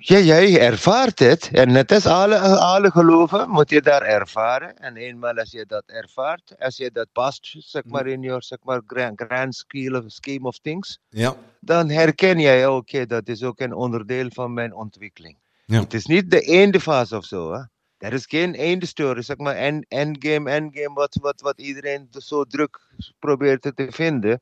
Ja, 0.00 0.18
jij 0.18 0.60
ervaart 0.60 1.18
het. 1.18 1.50
En 1.52 1.72
net 1.72 1.92
als 1.92 2.06
alle, 2.06 2.38
alle 2.38 2.90
geloven 2.90 3.50
moet 3.50 3.70
je 3.70 3.82
daar 3.82 4.02
ervaren. 4.02 4.78
En 4.78 4.96
eenmaal 4.96 5.34
als 5.34 5.50
je 5.50 5.66
dat 5.66 5.82
ervaart, 5.86 6.54
als 6.58 6.76
je 6.76 6.90
dat 6.92 7.08
past, 7.12 7.54
zeg 7.58 7.84
maar, 7.84 8.06
in 8.06 8.22
je 8.22 8.36
zeg 8.38 8.58
maar, 8.62 8.80
grand, 8.86 9.20
grand 9.20 9.54
scheme, 9.54 9.98
of, 9.98 10.04
scheme 10.06 10.46
of 10.46 10.58
things, 10.58 10.98
ja. 11.08 11.36
dan 11.60 11.88
herken 11.90 12.38
jij, 12.38 12.66
oké, 12.66 12.76
okay, 12.76 13.06
dat 13.06 13.28
is 13.28 13.42
ook 13.42 13.60
een 13.60 13.74
onderdeel 13.74 14.30
van 14.32 14.52
mijn 14.52 14.74
ontwikkeling. 14.74 15.36
Ja. 15.64 15.80
Het 15.80 15.94
is 15.94 16.06
niet 16.06 16.30
de 16.30 16.44
einde 16.44 16.80
fase 16.80 17.16
of 17.16 17.24
zo. 17.24 17.52
Hè? 17.52 17.62
Er 17.98 18.12
is 18.12 18.26
geen 18.26 18.54
einde 18.54 18.86
story, 18.86 19.22
zeg 19.22 19.36
maar, 19.36 19.54
end, 19.54 19.84
endgame, 19.88 20.50
endgame, 20.50 20.94
wat, 20.94 21.18
wat, 21.20 21.40
wat 21.40 21.60
iedereen 21.60 22.08
zo 22.10 22.44
druk 22.44 22.80
probeert 23.18 23.62
te 23.62 23.86
vinden. 23.90 24.40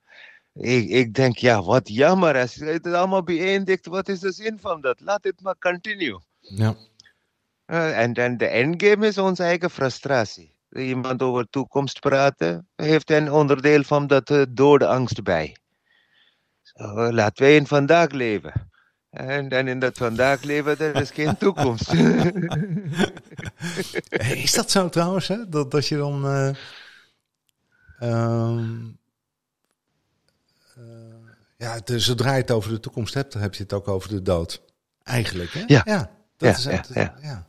Ik, 0.56 0.88
ik 0.88 1.14
denk, 1.14 1.36
ja, 1.36 1.62
wat 1.62 1.88
jammer. 1.88 2.36
Als 2.36 2.54
het 2.54 2.86
allemaal 2.86 3.22
beëindigt, 3.22 3.86
wat 3.86 4.08
is 4.08 4.20
de 4.20 4.32
zin 4.32 4.58
van 4.60 4.80
dat? 4.80 5.00
Laat 5.00 5.24
het 5.24 5.40
maar 5.40 5.58
continue. 5.58 6.20
Ja. 6.40 6.74
Uh, 7.66 7.98
en 7.98 8.12
dan 8.12 8.36
de 8.36 8.46
endgame 8.46 9.06
is 9.06 9.18
onze 9.18 9.42
eigen 9.42 9.70
frustratie. 9.70 10.54
Iemand 10.70 11.22
over 11.22 11.48
toekomst 11.50 12.00
praten, 12.00 12.68
heeft 12.76 13.10
een 13.10 13.32
onderdeel 13.32 13.82
van 13.82 14.06
dat 14.06 14.30
uh, 14.30 14.42
dode 14.48 14.86
angst 14.86 15.22
bij. 15.22 15.56
So, 16.62 17.12
laten 17.12 17.44
wij 17.44 17.56
in 17.56 17.66
vandaag 17.66 18.10
leven. 18.10 18.70
En 19.10 19.48
dan 19.48 19.68
in 19.68 19.78
dat 19.78 19.96
vandaag 19.96 20.42
leven, 20.42 20.78
er 20.78 20.96
is 20.96 21.10
geen 21.10 21.36
toekomst. 21.44 21.92
is 24.18 24.52
dat 24.52 24.70
zo 24.70 24.88
trouwens, 24.88 25.28
hè? 25.28 25.48
Dat, 25.48 25.70
dat 25.70 25.86
je 25.86 25.96
dan... 25.96 26.24
Uh, 26.26 26.54
um 28.00 28.98
ja, 31.56 31.74
het, 31.74 31.92
zodra 31.96 32.32
je 32.32 32.40
het 32.40 32.50
over 32.50 32.70
de 32.70 32.80
toekomst 32.80 33.14
hebt, 33.14 33.32
dan 33.32 33.42
heb 33.42 33.54
je 33.54 33.62
het 33.62 33.72
ook 33.72 33.88
over 33.88 34.08
de 34.08 34.22
dood. 34.22 34.62
Eigenlijk, 35.02 35.52
hè? 35.52 35.62
Ja. 35.66 35.82
ja 35.84 36.10
dat 36.36 36.62
ja, 36.62 36.70
is 36.70 36.76
het, 36.76 36.90
ja, 36.94 37.14
ja. 37.22 37.46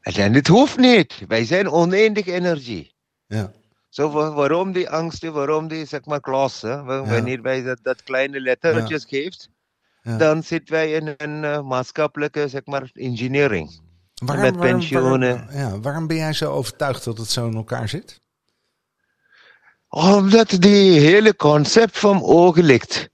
En 0.00 0.32
dit 0.32 0.46
hoeft 0.46 0.76
niet. 0.76 1.24
Wij 1.28 1.44
zijn 1.44 1.70
oneindig 1.70 2.26
energie. 2.26 2.94
Ja. 3.26 3.52
Zo, 3.88 4.10
waarom 4.10 4.72
die 4.72 4.90
angsten, 4.90 5.32
waarom 5.32 5.68
die, 5.68 5.86
zeg 5.86 6.04
maar, 6.04 6.20
klassen, 6.20 6.84
wanneer 6.84 7.42
wij 7.42 7.62
dat, 7.62 7.78
dat 7.82 8.02
kleine 8.02 8.40
lettertjes 8.40 9.04
geeft, 9.04 9.50
dan 10.02 10.42
zitten 10.42 10.74
wij 10.74 10.92
in 10.92 11.14
een 11.16 11.42
uh, 11.42 11.62
maatschappelijke, 11.62 12.48
zeg 12.48 12.64
maar, 12.64 12.90
engineering. 12.92 13.80
Waarom, 14.14 14.44
met 14.44 14.58
pensioenen. 14.58 15.36
Waarom, 15.36 15.58
ja, 15.58 15.80
waarom 15.80 16.06
ben 16.06 16.16
jij 16.16 16.32
zo 16.32 16.52
overtuigd 16.52 17.04
dat 17.04 17.18
het 17.18 17.30
zo 17.30 17.46
in 17.46 17.54
elkaar 17.54 17.88
zit? 17.88 18.20
Omdat 19.94 20.50
die 20.50 21.00
hele 21.00 21.36
concept 21.36 21.98
van 21.98 22.22
ogen 22.22 22.64
ligt. 22.64 23.08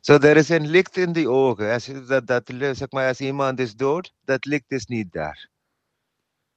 Zo, 0.00 0.18
er 0.18 0.36
is 0.36 0.48
een 0.48 0.66
licht 0.66 0.96
in 0.96 1.12
die 1.12 1.28
ogen. 1.28 1.72
Als, 1.72 1.90
dat, 2.06 2.26
dat, 2.26 2.42
zeg 2.72 2.90
maar, 2.90 3.08
als 3.08 3.20
iemand 3.20 3.58
is 3.58 3.74
dood, 3.74 4.12
dat 4.24 4.44
licht 4.44 4.64
is 4.68 4.86
niet 4.86 5.12
daar. 5.12 5.48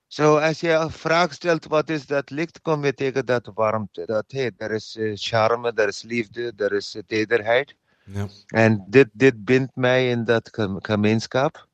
Zo, 0.08 0.38
als 0.38 0.60
je 0.60 0.72
een 0.72 0.92
vraag 0.92 1.34
stelt, 1.34 1.66
wat 1.66 1.90
is 1.90 2.06
dat 2.06 2.30
licht, 2.30 2.62
kom 2.62 2.86
je 2.86 2.94
tegen 2.94 3.26
dat 3.26 3.52
warmte. 3.54 4.06
Dat, 4.06 4.26
er 4.58 4.72
is 4.72 4.96
uh, 5.00 5.12
charme, 5.16 5.72
er 5.76 5.88
is 5.88 6.02
liefde, 6.02 6.54
er 6.56 6.74
is 6.74 6.96
uh, 6.96 7.02
tederheid. 7.08 7.76
Ja. 8.04 8.28
En 8.48 8.86
dit, 8.88 9.08
dit 9.12 9.46
bindt 9.46 9.76
mij 9.76 10.10
in 10.10 10.24
dat 10.24 10.50
gem- 10.52 10.84
gemeenschap. 10.84 11.68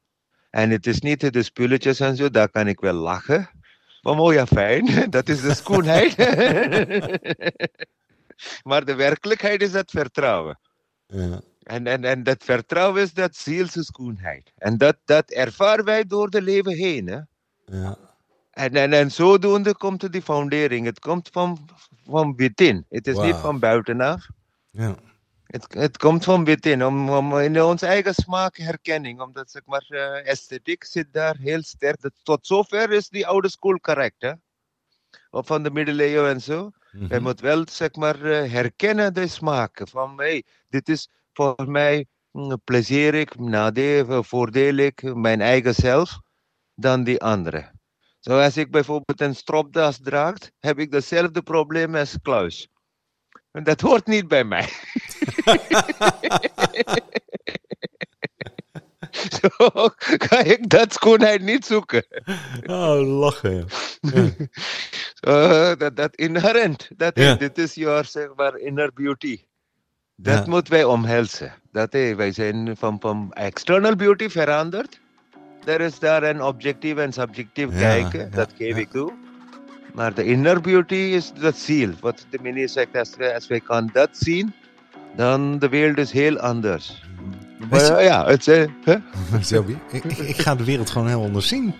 En 0.49 0.69
het 0.69 0.87
is 0.87 0.99
niet 0.99 1.33
de 1.33 1.43
spulletjes 1.43 1.99
en 1.99 2.15
zo, 2.15 2.29
daar 2.29 2.49
kan 2.49 2.67
ik 2.67 2.79
wel 2.79 2.93
lachen. 2.93 3.49
Maar 4.15 4.25
oh 4.25 4.33
ja, 4.33 4.45
fijn, 4.45 4.85
dat 5.09 5.29
is 5.29 5.41
de 5.41 5.53
schoonheid. 5.53 6.17
maar 8.69 8.85
de 8.85 8.95
werkelijkheid 8.95 9.61
is 9.61 9.71
dat 9.71 9.91
vertrouwen. 9.91 10.59
Ja. 11.05 11.41
En, 11.63 11.87
en, 11.87 12.03
en 12.03 12.23
dat 12.23 12.43
vertrouwen 12.43 13.01
is 13.01 13.13
dat 13.13 13.35
zielse 13.35 13.83
schoonheid. 13.83 14.51
En 14.57 14.77
dat, 14.77 14.97
dat 15.05 15.31
ervaren 15.31 15.85
wij 15.85 16.05
door 16.05 16.29
de 16.29 16.41
leven 16.41 16.75
heen. 16.75 17.07
Hè? 17.07 17.19
Ja. 17.77 17.97
En, 18.51 18.75
en, 18.75 18.93
en 18.93 19.11
zodoende 19.11 19.75
komt 19.75 20.11
die 20.11 20.21
foundering. 20.21 20.85
Het 20.85 20.99
komt 20.99 21.29
van, 21.31 21.69
van 22.05 22.35
binnen. 22.35 22.85
Het 22.89 23.07
is 23.07 23.17
niet 23.17 23.35
van 23.35 23.59
buitenaf. 23.59 24.27
Ja. 24.71 24.95
Het, 25.49 25.73
het 25.73 25.97
komt 25.97 26.23
van 26.23 26.43
binnen, 26.43 26.87
om, 26.87 27.09
om 27.09 27.39
in 27.39 27.61
onze 27.61 27.85
eigen 27.85 28.13
smaakherkenning, 28.13 29.21
omdat 29.21 29.51
zeg 29.51 29.65
maar, 29.65 29.85
eh, 29.87 30.27
esthetiek 30.27 30.83
zit 30.83 31.13
daar 31.13 31.35
heel 31.37 31.63
sterk. 31.63 32.01
Dat, 32.01 32.11
tot 32.23 32.47
zover 32.47 32.91
is 32.91 33.09
die 33.09 33.27
oude 33.27 33.49
school 33.49 33.79
correct, 33.79 34.21
hè? 34.21 34.31
Of 35.29 35.47
van 35.47 35.63
de 35.63 35.71
middeleeuwen 35.71 36.29
en 36.29 36.41
zo. 36.41 36.71
Mhm. 36.91 37.13
Je 37.13 37.19
moet 37.19 37.39
wel 37.39 37.63
zeg 37.69 37.95
maar, 37.95 38.21
eh, 38.21 38.51
herkennen 38.51 39.13
de 39.13 39.27
smaken. 39.27 39.87
Van 39.87 40.13
hey, 40.17 40.43
dit 40.67 40.89
is 40.89 41.09
voor 41.33 41.65
mij 41.67 42.05
mm, 42.31 42.61
plezierig, 42.63 43.37
nadelig, 43.37 44.27
voordelig, 44.27 44.93
mijn 45.01 45.41
eigen 45.41 45.73
zelf, 45.73 46.19
dan 46.75 47.03
die 47.03 47.21
andere. 47.21 47.71
Zoals 48.19 48.57
ik 48.57 48.71
bijvoorbeeld 48.71 49.21
een 49.21 49.35
stropdas 49.35 49.99
draag, 50.01 50.37
heb 50.59 50.79
ik 50.79 50.91
dezelfde 50.91 51.41
probleem 51.41 51.95
als 51.95 52.17
Klaus. 52.21 52.67
En 53.51 53.63
dat 53.63 53.81
hoort 53.81 54.07
niet 54.07 54.27
bij 54.27 54.43
mij. 54.43 54.69
Zo 59.41 59.89
ga 59.97 60.39
ik 60.43 60.69
dat 60.69 60.93
schoonheid 60.93 61.41
niet 61.41 61.65
zoeken. 61.65 62.05
Oh, 62.65 63.19
lachen. 63.19 63.65
Ja. 64.01 64.29
Zo, 65.23 65.75
dat, 65.75 65.95
dat 65.95 66.15
inherent. 66.15 66.89
Dat 66.97 67.17
Ja. 67.17 67.31
is, 67.31 67.37
dit 67.37 67.57
is 67.57 67.73
zeg 68.11 68.27
maar, 68.35 68.57
inner 68.57 68.91
beauty. 68.93 69.41
Dat 70.15 70.45
Ja. 70.45 70.51
moeten 70.51 70.73
wij 70.73 70.83
omhelzen. 70.83 71.53
Dat, 71.71 71.93
eh, 71.93 72.15
wij 72.15 72.31
zijn 72.31 72.77
van, 72.77 72.97
van 72.99 73.31
external 73.33 73.95
beauty 73.95 74.29
veranderd. 74.29 74.99
Er 75.65 75.81
is 75.81 75.99
daar 75.99 76.23
een 76.23 76.41
objectief 76.41 76.97
en 76.97 77.13
subjectief 77.13 77.69
kijken. 77.69 78.31
dat 78.31 78.51
geef 78.57 78.77
ik 78.77 78.89
toe. 78.91 79.13
Maar 79.93 80.13
de 80.13 80.23
inner 80.23 80.61
beauty 80.61 80.95
is 80.95 81.33
dat 81.33 81.57
ziel. 81.57 81.91
Wat 81.99 82.25
de 82.29 82.39
meneer 82.41 82.69
zegt, 82.69 82.95
als, 82.95 83.15
wij- 83.15 83.35
als 83.35 83.47
wij 83.47 83.59
kan 83.59 83.89
dat 83.93 84.09
zien, 84.11 84.53
dan 85.15 85.59
de 85.59 85.69
wereld 85.69 85.97
is 85.97 86.11
heel 86.11 86.37
anders. 86.39 87.01
Maar, 87.69 88.03
ja, 88.03 88.25
het 88.27 88.47
is... 88.47 88.55
eh, 88.57 88.63
hè? 88.83 88.95
Selby, 89.41 89.75
ik, 89.91 90.03
ik, 90.03 90.17
ik 90.17 90.41
ga 90.41 90.55
de 90.55 90.63
wereld 90.63 90.89
gewoon 90.89 91.07
heel 91.07 91.23
anders 91.23 91.47
zien. 91.47 91.73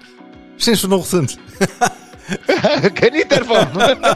Sinds 0.56 0.80
vanochtend. 0.82 1.38
Geniet 2.94 3.26
ervan. 3.28 3.68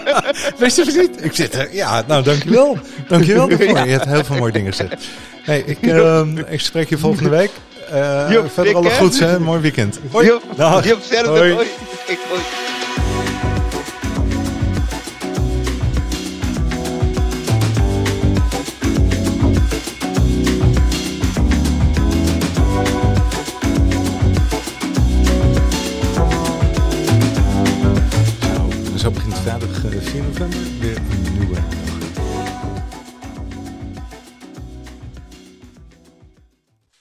Wist 0.58 0.78
je 0.78 1.08
niet? 1.10 1.26
Ik 1.26 1.34
zit 1.36 1.54
er. 1.54 1.74
Ja, 1.76 2.04
nou 2.08 2.24
dankjewel. 2.24 2.78
Dankjewel 3.08 3.48
daarvoor. 3.48 3.68
Je 3.86 3.92
hebt 3.92 4.06
heel 4.06 4.24
veel 4.24 4.36
mooie 4.38 4.52
dingen 4.52 4.72
gezegd. 4.74 5.08
Hey, 5.44 5.60
ik, 5.66 5.82
ehm, 5.82 6.38
ik 6.38 6.60
spreek 6.60 6.90
je 6.90 6.98
volgende 6.98 7.30
week. 7.30 7.52
Eh, 7.92 8.26
Joep, 8.30 8.52
verder 8.52 8.76
alle 8.76 8.90
goeds, 8.90 9.20
hè? 9.20 9.40
Mooi 9.40 9.62
weekend. 9.62 10.00
Hoi. 10.12 10.26
Joep, 10.26 10.44
joep. 10.84 11.26
Hoi. 11.26 11.52
Ik- 11.52 12.20
hoi. 12.30 12.42